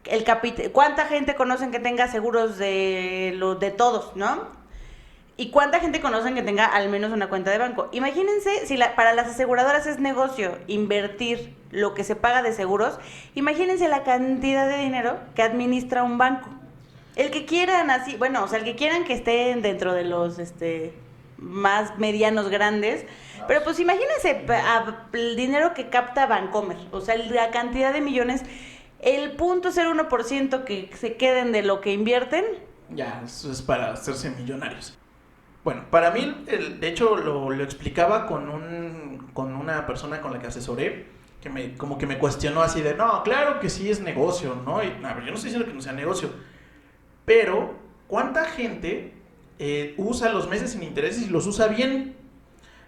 el 0.05 0.25
¿cuánta 0.73 1.05
gente 1.05 1.35
conocen 1.35 1.71
que 1.71 1.81
tenga 1.81 2.09
seguros 2.09 2.57
de 2.57 3.35
los 3.37 3.61
de 3.61 3.71
todos, 3.71 4.17
no? 4.17 4.64
¿Y 5.37 5.51
cuánta 5.51 5.81
gente 5.81 6.01
conocen 6.01 6.37
que 6.37 6.43
tenga 6.43 6.65
al 6.65 6.89
menos 6.89 7.13
una 7.13 7.29
cuenta 7.29 7.51
de 7.51 7.59
banco? 7.59 7.89
Imagínense 7.91 8.67
si 8.67 8.77
la, 8.77 8.95
para 8.95 9.15
las 9.15 9.27
aseguradoras 9.27 9.87
es 9.87 9.99
negocio 9.99 10.59
invertir 10.69 11.57
lo 11.73 11.93
que 11.93 12.05
se 12.05 12.15
paga 12.15 12.43
de 12.43 12.53
seguros, 12.53 12.99
imagínense 13.35 13.89
la 13.89 14.05
cantidad 14.05 14.69
de 14.69 14.79
dinero 14.79 15.19
que 15.35 15.43
administra 15.43 16.05
un 16.05 16.19
banco. 16.19 16.51
El 17.17 17.33
que 17.33 17.47
quieran 17.47 17.91
así, 17.91 18.17
bueno, 18.17 18.45
o 18.45 18.49
sea, 18.49 18.61
el 18.61 18.65
que 18.65 18.77
quieran 18.77 19.05
que 19.05 19.15
estén 19.15 19.61
dentro 19.61 19.93
de 19.93 20.05
los 20.05 20.39
este 20.39 20.95
más 21.37 21.99
medianos 21.99 22.49
grandes. 22.49 23.05
Pero 23.49 23.63
pues 23.65 23.81
imagínense 23.81 24.47
el 25.13 25.37
dinero 25.37 25.75
que 25.75 25.89
capta 25.89 26.27
Bancomer, 26.27 26.79
o 26.93 27.01
sea, 27.01 27.17
la 27.17 27.51
cantidad 27.51 27.93
de 27.93 28.01
millones, 28.01 28.43
el 29.01 29.33
punto 29.33 29.71
ciento 29.73 30.65
que 30.65 30.91
se 30.99 31.17
queden 31.17 31.53
de 31.53 31.63
lo 31.63 31.81
que 31.81 31.93
invierten. 31.93 32.45
Ya, 32.91 33.21
eso 33.25 33.51
es 33.51 33.61
para 33.61 33.93
hacerse 33.93 34.31
millonarios. 34.31 34.97
Bueno, 35.65 35.85
para 35.91 36.11
mí, 36.11 36.45
el, 36.47 36.79
de 36.79 36.89
hecho, 36.89 37.17
lo, 37.17 37.49
lo, 37.49 37.65
explicaba 37.65 38.27
con, 38.27 38.51
un, 38.51 39.31
con 39.33 39.57
una 39.57 39.87
persona 39.87 40.21
con 40.21 40.33
la 40.33 40.39
que 40.39 40.49
asesoré, 40.49 41.07
que 41.41 41.49
me, 41.49 41.75
como 41.75 41.97
que 41.97 42.07
me 42.07 42.19
cuestionó 42.19 42.63
así 42.63 42.83
de, 42.83 42.95
no, 42.95 43.23
claro 43.23 43.61
que 43.61 43.71
sí 43.71 43.91
es 43.91 44.01
negocio, 44.01 44.57
¿no? 44.65 44.85
Y, 44.85 44.89
a 45.03 45.15
ver, 45.15 45.25
yo 45.25 45.31
no 45.31 45.37
estoy 45.37 45.51
diciendo 45.51 45.67
que 45.67 45.73
no 45.73 45.81
sea 45.81 45.95
negocio, 45.95 46.29
pero 47.25 47.77
¿cuánta 48.09 48.45
gente 48.45 49.15
eh, 49.59 49.95
usa 49.97 50.31
los 50.31 50.51
meses 50.51 50.73
sin 50.73 50.83
intereses 50.83 51.27
y 51.27 51.31
los 51.31 51.47
usa 51.47 51.69
bien? 51.69 52.15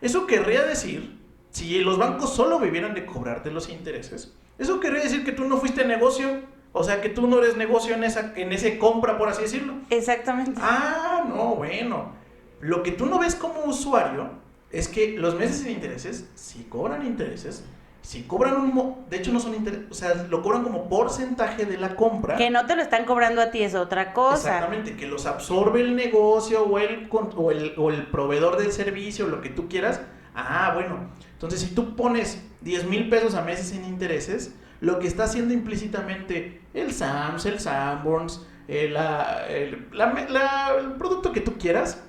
Eso 0.02 0.26
querría 0.26 0.62
decir, 0.62 1.18
si 1.50 1.78
los 1.78 1.96
bancos 1.96 2.34
solo 2.34 2.58
vivieran 2.58 2.92
de 2.92 3.06
cobrarte 3.06 3.50
los 3.50 3.70
intereses, 3.70 4.34
eso 4.58 4.80
querría 4.80 5.02
decir 5.02 5.24
que 5.24 5.32
tú 5.32 5.46
no 5.46 5.56
fuiste 5.56 5.86
negocio, 5.86 6.42
o 6.72 6.84
sea, 6.84 7.00
que 7.00 7.08
tú 7.08 7.26
no 7.26 7.38
eres 7.38 7.56
negocio 7.56 7.94
en 7.94 8.04
esa 8.04 8.34
en 8.36 8.52
ese 8.52 8.76
compra, 8.76 9.16
por 9.16 9.30
así 9.30 9.42
decirlo. 9.42 9.74
Exactamente. 9.88 10.60
Ah, 10.62 11.24
no, 11.26 11.54
bueno. 11.56 12.25
Lo 12.60 12.82
que 12.82 12.92
tú 12.92 13.06
no 13.06 13.18
ves 13.18 13.34
como 13.34 13.64
usuario 13.64 14.30
es 14.70 14.88
que 14.88 15.16
los 15.18 15.34
meses 15.34 15.58
sin 15.58 15.70
intereses, 15.70 16.28
si 16.34 16.64
cobran 16.64 17.06
intereses, 17.06 17.64
si 18.02 18.22
cobran 18.22 18.56
un... 18.56 19.04
De 19.10 19.16
hecho 19.16 19.32
no 19.32 19.40
son 19.40 19.54
intereses, 19.54 19.84
o 19.90 19.94
sea, 19.94 20.14
lo 20.30 20.42
cobran 20.42 20.62
como 20.62 20.88
porcentaje 20.88 21.66
de 21.66 21.76
la 21.76 21.96
compra. 21.96 22.36
Que 22.36 22.50
no 22.50 22.64
te 22.66 22.76
lo 22.76 22.82
están 22.82 23.04
cobrando 23.04 23.42
a 23.42 23.50
ti 23.50 23.62
es 23.62 23.74
otra 23.74 24.12
cosa. 24.12 24.36
Exactamente, 24.36 24.96
que 24.96 25.06
los 25.06 25.26
absorbe 25.26 25.80
el 25.80 25.96
negocio 25.96 26.62
o 26.62 26.78
el, 26.78 27.08
o 27.10 27.50
el, 27.50 27.74
o 27.76 27.90
el 27.90 28.06
proveedor 28.06 28.58
del 28.58 28.72
servicio, 28.72 29.26
lo 29.26 29.40
que 29.40 29.50
tú 29.50 29.68
quieras. 29.68 30.00
Ah, 30.34 30.72
bueno. 30.74 31.10
Entonces, 31.32 31.60
si 31.60 31.74
tú 31.74 31.96
pones 31.96 32.42
10 32.60 32.84
mil 32.84 33.08
pesos 33.08 33.34
a 33.34 33.42
meses 33.42 33.68
sin 33.68 33.84
intereses, 33.84 34.54
lo 34.80 34.98
que 34.98 35.06
está 35.06 35.24
haciendo 35.24 35.54
implícitamente 35.54 36.60
el 36.74 36.92
SAMS, 36.92 37.46
el 37.46 37.58
Sanborns, 37.58 38.46
el, 38.68 38.94
la, 38.94 39.46
el, 39.48 39.88
el 39.92 40.92
producto 40.98 41.32
que 41.32 41.40
tú 41.40 41.54
quieras, 41.58 42.02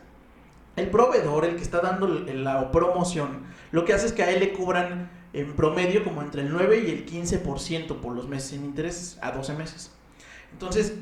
el 0.78 0.90
proveedor, 0.90 1.44
el 1.44 1.56
que 1.56 1.64
está 1.64 1.82
dando 1.82 2.08
la 2.08 2.72
promoción, 2.72 3.46
lo 3.72 3.84
que 3.84 3.94
hace 3.94 4.06
es 4.06 4.14
que 4.14 4.24
a 4.24 4.32
él 4.32 4.40
le 4.40 4.54
cobran 4.54 5.10
en 5.34 5.56
promedio 5.56 6.04
como 6.04 6.22
entre 6.22 6.44
el 6.44 6.52
9 6.52 6.84
y 6.88 6.92
el 6.92 7.06
15% 7.06 7.98
por 7.98 8.16
los 8.16 8.28
meses 8.28 8.52
sin 8.52 8.64
intereses 8.64 9.18
a 9.22 9.32
12 9.32 9.54
meses. 9.54 9.92
Entonces, 10.54 10.94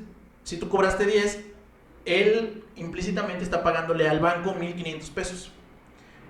si 0.43 0.57
tú 0.57 0.69
cobraste 0.69 1.05
10, 1.05 1.45
él 2.05 2.63
implícitamente 2.75 3.43
está 3.43 3.63
pagándole 3.63 4.07
al 4.07 4.19
banco 4.19 4.55
1.500 4.55 5.09
pesos. 5.11 5.51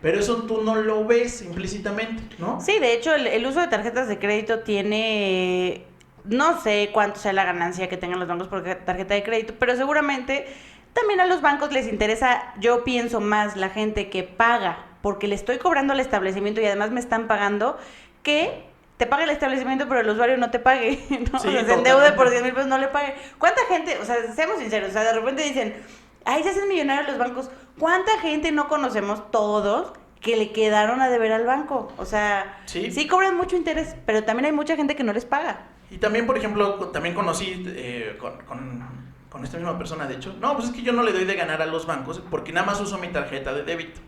Pero 0.01 0.19
eso 0.19 0.43
tú 0.43 0.61
no 0.63 0.75
lo 0.75 1.05
ves 1.05 1.41
implícitamente, 1.41 2.35
¿no? 2.37 2.59
Sí, 2.61 2.79
de 2.79 2.93
hecho, 2.93 3.13
el, 3.13 3.27
el, 3.27 3.45
uso 3.45 3.61
de 3.61 3.67
tarjetas 3.67 4.07
de 4.07 4.19
crédito 4.19 4.59
tiene, 4.59 5.85
no 6.25 6.61
sé 6.61 6.89
cuánto 6.93 7.19
sea 7.19 7.33
la 7.33 7.45
ganancia 7.45 7.89
que 7.89 7.97
tengan 7.97 8.19
los 8.19 8.27
bancos 8.27 8.47
por 8.47 8.63
tarjeta 8.63 9.13
de 9.13 9.23
crédito, 9.23 9.53
pero 9.57 9.75
seguramente 9.75 10.47
también 10.95 11.19
a 11.19 11.25
los 11.25 11.41
bancos 11.41 11.73
les 11.73 11.87
interesa, 11.87 12.53
yo 12.57 12.85
pienso 12.85 13.19
más, 13.19 13.57
la 13.57 13.69
gente 13.69 14.09
que 14.09 14.23
paga, 14.23 14.85
porque 15.01 15.27
le 15.27 15.35
estoy 15.35 15.57
cobrando 15.57 15.91
al 15.91 15.99
establecimiento 15.99 16.61
y 16.61 16.65
además 16.65 16.91
me 16.91 17.01
están 17.01 17.27
pagando, 17.27 17.77
que 18.23 18.63
te 18.95 19.05
pague 19.05 19.25
el 19.25 19.29
establecimiento, 19.29 19.89
pero 19.89 19.99
el 19.99 20.09
usuario 20.09 20.37
no 20.37 20.51
te 20.51 20.59
pague, 20.59 21.03
¿no? 21.31 21.37
se 21.39 21.49
endeude 21.59 22.13
por 22.13 22.29
10 22.29 22.43
mil 22.43 22.53
pesos, 22.53 22.69
no 22.69 22.77
le 22.77 22.87
pague. 22.87 23.13
¿Cuánta 23.37 23.61
gente, 23.67 23.99
o 23.99 24.05
sea, 24.05 24.15
seamos 24.33 24.57
sinceros, 24.59 24.89
o 24.89 24.93
sea, 24.93 25.03
de 25.03 25.11
repente 25.11 25.43
dicen, 25.43 25.75
ay, 26.23 26.43
se 26.43 26.49
hacen 26.49 26.67
millonarios 26.69 27.09
los 27.09 27.17
bancos. 27.17 27.51
¿Cuánta 27.77 28.17
gente 28.19 28.53
no 28.53 28.69
conocemos 28.69 29.29
todos 29.31 29.91
que 30.21 30.37
le 30.37 30.53
quedaron 30.53 31.01
a 31.01 31.09
deber 31.09 31.33
al 31.33 31.45
banco? 31.45 31.91
O 31.97 32.05
sea, 32.05 32.63
sí, 32.67 33.05
cobran 33.05 33.35
mucho 33.35 33.57
interés, 33.57 33.97
pero 34.05 34.23
también 34.23 34.45
hay 34.45 34.53
mucha 34.53 34.77
gente 34.77 34.95
que 34.95 35.03
no 35.03 35.11
les 35.11 35.25
paga. 35.25 35.67
Y 35.91 35.97
también, 35.97 36.25
por 36.25 36.37
ejemplo, 36.37 36.87
también 36.87 37.13
conocí 37.13 37.63
eh, 37.67 38.17
con 38.17 38.37
con 38.45 39.04
esta 39.43 39.57
misma 39.57 39.77
persona, 39.77 40.07
de 40.07 40.15
hecho, 40.15 40.33
no, 40.39 40.53
pues 40.55 40.69
es 40.69 40.73
que 40.73 40.81
yo 40.81 40.93
no 40.93 41.03
le 41.03 41.11
doy 41.11 41.25
de 41.25 41.35
ganar 41.35 41.61
a 41.61 41.65
los 41.65 41.85
bancos 41.85 42.21
porque 42.29 42.53
nada 42.53 42.65
más 42.65 42.79
uso 42.79 42.97
mi 42.97 43.09
tarjeta 43.09 43.53
de 43.53 43.63
débito. 43.63 43.99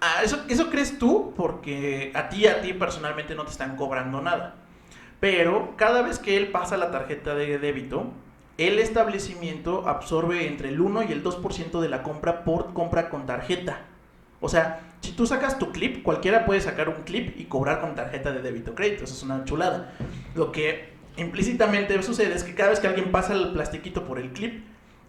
Ah, 0.00 0.22
eso, 0.22 0.44
eso 0.48 0.70
crees 0.70 0.98
tú 0.98 1.32
porque 1.36 2.12
a 2.14 2.28
ti, 2.28 2.46
a 2.46 2.60
ti 2.60 2.72
personalmente 2.72 3.34
no 3.34 3.44
te 3.44 3.52
están 3.52 3.76
cobrando 3.76 4.20
nada. 4.20 4.56
Pero 5.20 5.74
cada 5.76 6.02
vez 6.02 6.18
que 6.18 6.36
él 6.36 6.48
pasa 6.48 6.76
la 6.76 6.90
tarjeta 6.90 7.34
de 7.34 7.58
débito, 7.58 8.12
el 8.58 8.78
establecimiento 8.78 9.88
absorbe 9.88 10.46
entre 10.46 10.68
el 10.68 10.80
1 10.80 11.04
y 11.04 11.12
el 11.12 11.24
2% 11.24 11.80
de 11.80 11.88
la 11.88 12.02
compra 12.02 12.44
por 12.44 12.72
compra 12.72 13.08
con 13.08 13.26
tarjeta. 13.26 13.80
O 14.40 14.48
sea, 14.48 14.80
si 15.00 15.12
tú 15.12 15.26
sacas 15.26 15.58
tu 15.58 15.72
clip, 15.72 16.02
cualquiera 16.02 16.44
puede 16.44 16.60
sacar 16.60 16.88
un 16.88 17.02
clip 17.04 17.38
y 17.38 17.44
cobrar 17.44 17.80
con 17.80 17.94
tarjeta 17.94 18.30
de 18.30 18.42
débito 18.42 18.74
crédito. 18.74 19.04
Eso 19.04 19.14
es 19.14 19.22
una 19.22 19.44
chulada. 19.44 19.92
Lo 20.34 20.52
que 20.52 20.93
implícitamente 21.16 22.00
sucede 22.02 22.34
es 22.34 22.44
que 22.44 22.54
cada 22.54 22.70
vez 22.70 22.80
que 22.80 22.88
alguien 22.88 23.12
pasa 23.12 23.34
el 23.34 23.52
plastiquito 23.52 24.04
por 24.04 24.18
el 24.18 24.32
clip, 24.32 24.64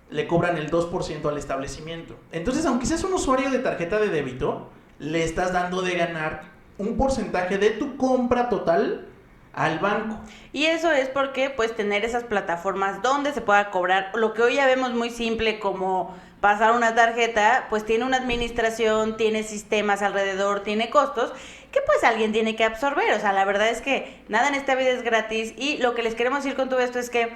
le 0.09 0.27
cobran 0.27 0.57
el 0.57 0.69
2% 0.69 1.27
al 1.27 1.37
establecimiento. 1.37 2.15
Entonces, 2.31 2.65
aunque 2.65 2.85
seas 2.85 3.03
un 3.03 3.13
usuario 3.13 3.49
de 3.49 3.59
tarjeta 3.59 3.99
de 3.99 4.09
débito, 4.09 4.69
le 4.99 5.23
estás 5.23 5.51
dando 5.51 5.81
de 5.81 5.95
ganar 5.95 6.43
un 6.77 6.97
porcentaje 6.97 7.57
de 7.57 7.71
tu 7.71 7.97
compra 7.97 8.49
total 8.49 9.07
al 9.53 9.79
banco. 9.79 10.19
Y 10.51 10.65
eso 10.65 10.91
es 10.91 11.09
porque 11.09 11.49
pues 11.49 11.75
tener 11.75 12.03
esas 12.03 12.23
plataformas 12.23 13.01
donde 13.01 13.31
se 13.33 13.41
pueda 13.41 13.71
cobrar 13.71 14.11
lo 14.13 14.33
que 14.33 14.41
hoy 14.41 14.55
ya 14.55 14.65
vemos 14.65 14.93
muy 14.93 15.09
simple 15.09 15.59
como 15.59 16.15
pasar 16.41 16.75
una 16.75 16.93
tarjeta, 16.93 17.65
pues 17.69 17.85
tiene 17.85 18.05
una 18.05 18.17
administración, 18.17 19.17
tiene 19.17 19.43
sistemas 19.43 20.01
alrededor, 20.01 20.59
tiene 20.59 20.89
costos 20.89 21.33
que 21.75 21.81
pues 21.81 22.05
alguien 22.05 22.31
tiene 22.31 22.55
que 22.55 22.63
absorber. 22.63 23.13
O 23.13 23.19
sea, 23.19 23.33
la 23.33 23.43
verdad 23.43 23.67
es 23.67 23.81
que 23.81 24.23
nada 24.29 24.47
en 24.47 24.55
esta 24.55 24.75
vida 24.75 24.91
es 24.91 25.03
gratis 25.03 25.53
y 25.57 25.77
lo 25.77 25.93
que 25.93 26.03
les 26.03 26.15
queremos 26.15 26.41
decir 26.41 26.55
con 26.55 26.69
todo 26.69 26.79
esto 26.79 26.99
es 26.99 27.09
que 27.09 27.33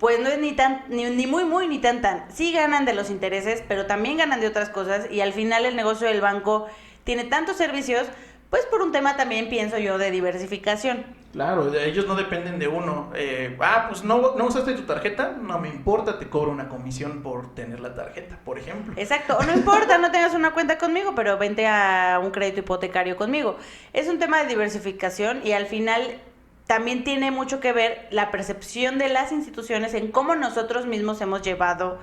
pues 0.00 0.18
no 0.18 0.28
es 0.28 0.38
ni 0.40 0.52
tan 0.52 0.82
ni, 0.88 1.04
ni 1.04 1.28
muy 1.28 1.44
muy 1.44 1.68
ni 1.68 1.78
tan 1.78 2.02
tan. 2.02 2.24
Sí 2.34 2.52
ganan 2.52 2.84
de 2.84 2.94
los 2.94 3.10
intereses, 3.10 3.62
pero 3.68 3.86
también 3.86 4.16
ganan 4.16 4.40
de 4.40 4.48
otras 4.48 4.70
cosas 4.70 5.06
y 5.08 5.20
al 5.20 5.32
final 5.32 5.64
el 5.64 5.76
negocio 5.76 6.08
del 6.08 6.20
banco 6.20 6.66
tiene 7.04 7.22
tantos 7.22 7.56
servicios 7.56 8.08
pues 8.50 8.64
por 8.66 8.82
un 8.82 8.92
tema 8.92 9.16
también 9.16 9.48
pienso 9.48 9.78
yo 9.78 9.98
de 9.98 10.10
diversificación. 10.10 11.04
Claro, 11.32 11.74
ellos 11.74 12.06
no 12.06 12.14
dependen 12.14 12.58
de 12.58 12.66
uno. 12.66 13.10
Eh, 13.14 13.56
ah, 13.60 13.86
pues 13.88 14.04
no, 14.04 14.36
no 14.36 14.46
usaste 14.46 14.72
tu 14.72 14.82
tarjeta, 14.82 15.36
no 15.38 15.58
me 15.58 15.68
importa, 15.68 16.18
te 16.18 16.28
cobro 16.28 16.50
una 16.50 16.68
comisión 16.68 17.22
por 17.22 17.54
tener 17.54 17.80
la 17.80 17.94
tarjeta, 17.94 18.38
por 18.44 18.58
ejemplo. 18.58 18.94
Exacto, 18.96 19.36
o 19.36 19.42
no 19.42 19.52
importa, 19.52 19.98
no 19.98 20.10
tengas 20.10 20.34
una 20.34 20.52
cuenta 20.52 20.78
conmigo, 20.78 21.14
pero 21.14 21.36
vente 21.36 21.66
a 21.66 22.20
un 22.22 22.30
crédito 22.30 22.60
hipotecario 22.60 23.16
conmigo. 23.16 23.56
Es 23.92 24.08
un 24.08 24.18
tema 24.18 24.40
de 24.40 24.46
diversificación 24.46 25.40
y 25.44 25.52
al 25.52 25.66
final 25.66 26.20
también 26.66 27.04
tiene 27.04 27.30
mucho 27.30 27.60
que 27.60 27.72
ver 27.72 28.08
la 28.10 28.30
percepción 28.30 28.98
de 28.98 29.08
las 29.08 29.30
instituciones 29.30 29.94
en 29.94 30.10
cómo 30.10 30.34
nosotros 30.36 30.86
mismos 30.86 31.20
hemos 31.20 31.42
llevado 31.42 31.98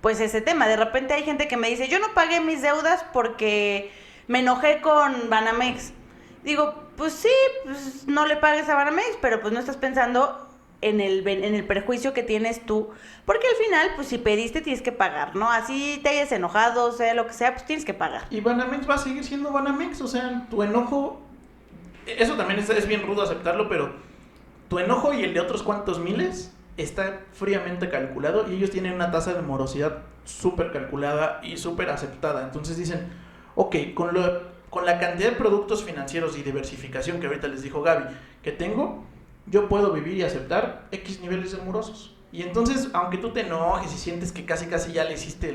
pues 0.00 0.20
ese 0.20 0.40
tema. 0.40 0.66
De 0.66 0.76
repente 0.76 1.14
hay 1.14 1.22
gente 1.22 1.48
que 1.48 1.56
me 1.56 1.68
dice, 1.68 1.88
yo 1.88 1.98
no 1.98 2.12
pagué 2.14 2.40
mis 2.40 2.60
deudas 2.62 3.04
porque 3.12 3.90
me 4.32 4.38
enojé 4.38 4.80
con 4.80 5.28
Banamex. 5.28 5.92
Digo, 6.42 6.74
pues 6.96 7.12
sí, 7.12 7.28
pues 7.64 8.06
no 8.06 8.24
le 8.24 8.36
pagues 8.36 8.66
a 8.70 8.74
Banamex, 8.74 9.18
pero 9.20 9.42
pues 9.42 9.52
no 9.52 9.60
estás 9.60 9.76
pensando 9.76 10.48
en 10.80 11.02
el, 11.02 11.28
en 11.28 11.54
el 11.54 11.66
perjuicio 11.66 12.14
que 12.14 12.22
tienes 12.22 12.64
tú. 12.64 12.88
Porque 13.26 13.46
al 13.46 13.62
final, 13.62 13.90
pues 13.94 14.08
si 14.08 14.16
pediste, 14.16 14.62
tienes 14.62 14.80
que 14.80 14.90
pagar, 14.90 15.36
¿no? 15.36 15.50
Así 15.52 16.00
te 16.02 16.08
hayas 16.08 16.32
enojado, 16.32 16.92
sea, 16.92 17.12
lo 17.12 17.26
que 17.26 17.34
sea, 17.34 17.52
pues 17.52 17.66
tienes 17.66 17.84
que 17.84 17.92
pagar. 17.92 18.22
Y 18.30 18.40
Banamex 18.40 18.88
va 18.88 18.94
a 18.94 18.98
seguir 18.98 19.22
siendo 19.22 19.52
Banamex, 19.52 20.00
o 20.00 20.08
sea, 20.08 20.46
tu 20.48 20.62
enojo, 20.62 21.20
eso 22.06 22.34
también 22.34 22.58
es, 22.58 22.70
es 22.70 22.88
bien 22.88 23.02
rudo 23.02 23.20
aceptarlo, 23.20 23.68
pero 23.68 23.92
tu 24.70 24.78
enojo 24.78 25.12
y 25.12 25.24
el 25.24 25.34
de 25.34 25.40
otros 25.40 25.62
cuantos 25.62 25.98
miles 25.98 26.54
está 26.78 27.20
fríamente 27.34 27.90
calculado 27.90 28.50
y 28.50 28.54
ellos 28.54 28.70
tienen 28.70 28.94
una 28.94 29.10
tasa 29.10 29.34
de 29.34 29.42
morosidad 29.42 29.98
súper 30.24 30.72
calculada 30.72 31.40
y 31.42 31.58
súper 31.58 31.90
aceptada. 31.90 32.44
Entonces 32.44 32.78
dicen, 32.78 33.21
ok, 33.54 33.76
con, 33.94 34.14
lo, 34.14 34.42
con 34.70 34.86
la 34.86 34.98
cantidad 34.98 35.30
de 35.30 35.36
productos 35.36 35.84
financieros 35.84 36.36
y 36.38 36.42
diversificación 36.42 37.20
que 37.20 37.26
ahorita 37.26 37.48
les 37.48 37.62
dijo 37.62 37.82
Gaby 37.82 38.04
que 38.42 38.52
tengo, 38.52 39.04
yo 39.46 39.68
puedo 39.68 39.92
vivir 39.92 40.16
y 40.18 40.22
aceptar 40.22 40.88
X 40.92 41.20
niveles 41.20 41.52
de 41.52 41.58
morosos. 41.62 42.14
Y 42.32 42.42
entonces, 42.42 42.88
aunque 42.94 43.18
tú 43.18 43.30
te 43.30 43.40
enojes 43.42 43.92
y 43.92 43.98
sientes 43.98 44.32
que 44.32 44.46
casi 44.46 44.66
casi 44.66 44.92
ya 44.92 45.04
le 45.04 45.14
hiciste 45.14 45.54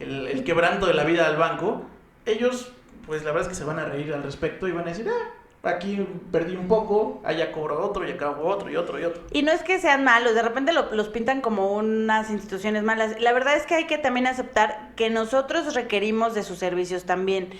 el, 0.00 0.26
el, 0.26 0.44
quebranto 0.44 0.86
de 0.86 0.94
la 0.94 1.04
vida 1.04 1.26
al 1.26 1.36
banco, 1.36 1.82
ellos, 2.24 2.72
pues 3.06 3.22
la 3.22 3.30
verdad 3.30 3.42
es 3.42 3.48
que 3.48 3.54
se 3.54 3.64
van 3.64 3.78
a 3.78 3.84
reír 3.84 4.12
al 4.12 4.24
respecto 4.24 4.66
y 4.66 4.72
van 4.72 4.86
a 4.86 4.88
decir, 4.88 5.08
ah, 5.08 5.35
aquí 5.68 6.06
perdí 6.32 6.56
un 6.56 6.68
poco, 6.68 7.20
allá 7.24 7.52
cobro 7.52 7.84
otro 7.84 8.06
y 8.06 8.12
acá 8.12 8.28
hago 8.28 8.46
otro 8.46 8.70
y 8.70 8.76
otro 8.76 8.98
y 8.98 9.04
otro. 9.04 9.22
Y 9.32 9.42
no 9.42 9.52
es 9.52 9.62
que 9.62 9.78
sean 9.78 10.04
malos, 10.04 10.34
de 10.34 10.42
repente 10.42 10.72
los 10.72 11.08
pintan 11.08 11.40
como 11.40 11.74
unas 11.74 12.30
instituciones 12.30 12.82
malas. 12.82 13.20
La 13.20 13.32
verdad 13.32 13.56
es 13.56 13.66
que 13.66 13.74
hay 13.74 13.86
que 13.86 13.98
también 13.98 14.26
aceptar 14.26 14.92
que 14.96 15.10
nosotros 15.10 15.74
requerimos 15.74 16.34
de 16.34 16.42
sus 16.42 16.58
servicios 16.58 17.04
también. 17.04 17.50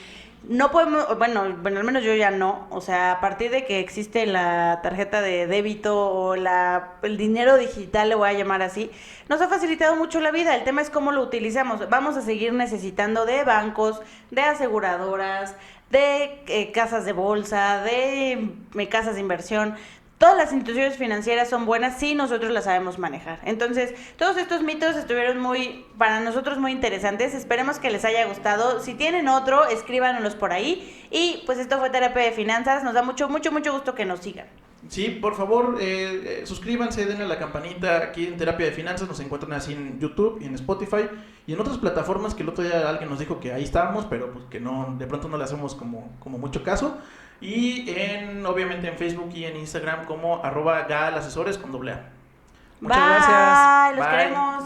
no 0.49 0.71
podemos, 0.71 1.19
bueno, 1.19 1.57
bueno, 1.61 1.81
al 1.81 1.85
menos 1.85 2.05
yo 2.05 2.15
ya 2.15 2.31
no, 2.31 2.69
o 2.71 2.81
sea, 2.81 3.13
a 3.13 3.21
partir 3.21 3.51
de 3.51 3.65
que 3.65 3.81
existe 3.81 4.27
la 4.27 4.81
tarjeta 4.83 5.21
de 5.21 5.47
débito 5.47 5.99
o 5.99 6.37
la, 6.37 6.95
el 7.03 7.17
dinero 7.17 7.57
digital, 7.57 8.09
le 8.09 8.15
voy 8.15 8.29
a 8.29 8.33
llamar 8.33 8.63
así, 8.63 8.91
nos 9.29 9.41
ha 9.41 9.49
facilitado 9.49 9.97
mucho 9.97 10.21
la 10.21 10.31
vida, 10.31 10.55
el 10.55 10.63
tema 10.63 10.83
es 10.83 10.91
cómo 10.91 11.11
lo 11.11 11.23
utilizamos, 11.23 11.89
vamos 11.89 12.17
a 12.17 12.23
seguir 12.23 12.53
necesitando 12.53 13.27
de 13.27 13.43
bancos, 13.43 14.01
de 14.31 14.43
aseguradoras, 14.43 15.57
de 15.91 16.43
eh, 16.49 16.73
casas 16.73 17.05
de 17.05 17.13
bolsa, 17.13 17.83
de 17.83 18.33
eh, 18.77 18.89
casas 18.89 19.15
de 19.15 19.21
inversión, 19.21 19.77
todas 20.19 20.37
las 20.37 20.53
instituciones 20.53 20.97
financieras 20.97 21.49
son 21.49 21.67
buenas 21.67 21.99
si 21.99 22.15
nosotros 22.15 22.51
las 22.51 22.65
sabemos 22.65 22.99
manejar. 22.99 23.39
Entonces, 23.45 23.95
todos 24.17 24.37
estos 24.37 24.63
mitos 24.63 24.97
estuvieron 24.97 25.39
muy, 25.39 25.87
para 25.99 26.21
nosotros 26.21 26.59
muy 26.59 26.73
interesantes. 26.73 27.35
Esperemos 27.35 27.79
que 27.79 27.91
les 27.91 28.05
haya 28.05 28.27
gustado. 28.27 28.81
Si 28.81 28.95
tienen 28.95 29.29
otro, 29.29 29.67
escríbanos 29.67 30.35
por 30.35 30.53
ahí. 30.53 31.07
Y 31.11 31.43
pues 31.47 31.59
esto 31.59 31.79
fue 31.79 31.91
Terapia 31.91 32.23
de 32.23 32.33
Finanzas. 32.33 32.83
Nos 32.83 32.95
da 32.95 33.03
mucho, 33.03 33.29
mucho, 33.29 33.53
mucho 33.53 33.73
gusto 33.73 33.95
que 33.95 34.05
nos 34.05 34.21
sigan. 34.21 34.47
Sí, 34.89 35.19
por 35.21 35.35
favor, 35.35 35.79
eh, 35.81 36.41
eh, 36.43 36.47
suscríbanse, 36.47 37.07
denle 37.07 37.25
a 37.25 37.29
la 37.29 37.39
campanita. 37.39 37.99
Aquí 37.99 38.27
en 38.27 38.37
Terapia 38.37 38.67
de 38.67 38.73
Finanzas 38.73 39.09
nos 39.09 39.19
encuentran 39.21 39.53
así 39.53 39.73
en 39.73 39.99
YouTube 39.99 40.39
y 40.41 40.47
en 40.47 40.55
Spotify 40.55 41.09
y 41.47 41.53
en 41.53 41.61
otras 41.61 41.79
plataformas 41.79 42.35
que 42.35 42.43
el 42.43 42.49
otro 42.49 42.65
día 42.65 42.89
alguien 42.89 43.09
nos 43.09 43.19
dijo 43.19 43.41
que 43.41 43.53
ahí 43.53 43.65
estábamos, 43.65 44.05
pero 44.07 44.33
pues 44.33 44.45
que 44.47 44.61
no, 44.61 44.95
de 44.99 45.07
pronto 45.07 45.29
no 45.29 45.37
le 45.37 45.45
hacemos 45.45 45.75
como, 45.75 46.13
como 46.21 46.39
mucho 46.39 46.63
caso. 46.63 46.99
Y 47.41 47.91
en, 47.91 48.47
obviamente 48.47 48.89
en 48.89 48.97
Facebook 48.97 49.31
y 49.35 49.45
en 49.45 49.57
Instagram 49.57 50.07
como 50.07 50.43
arroba 50.45 50.83
galasesores 50.83 51.59
con 51.59 51.73
doble 51.73 51.93
A. 51.93 52.11
Muchas 52.81 52.99
gracias. 52.99 53.97
Los 53.97 54.07
queremos. 54.07 54.65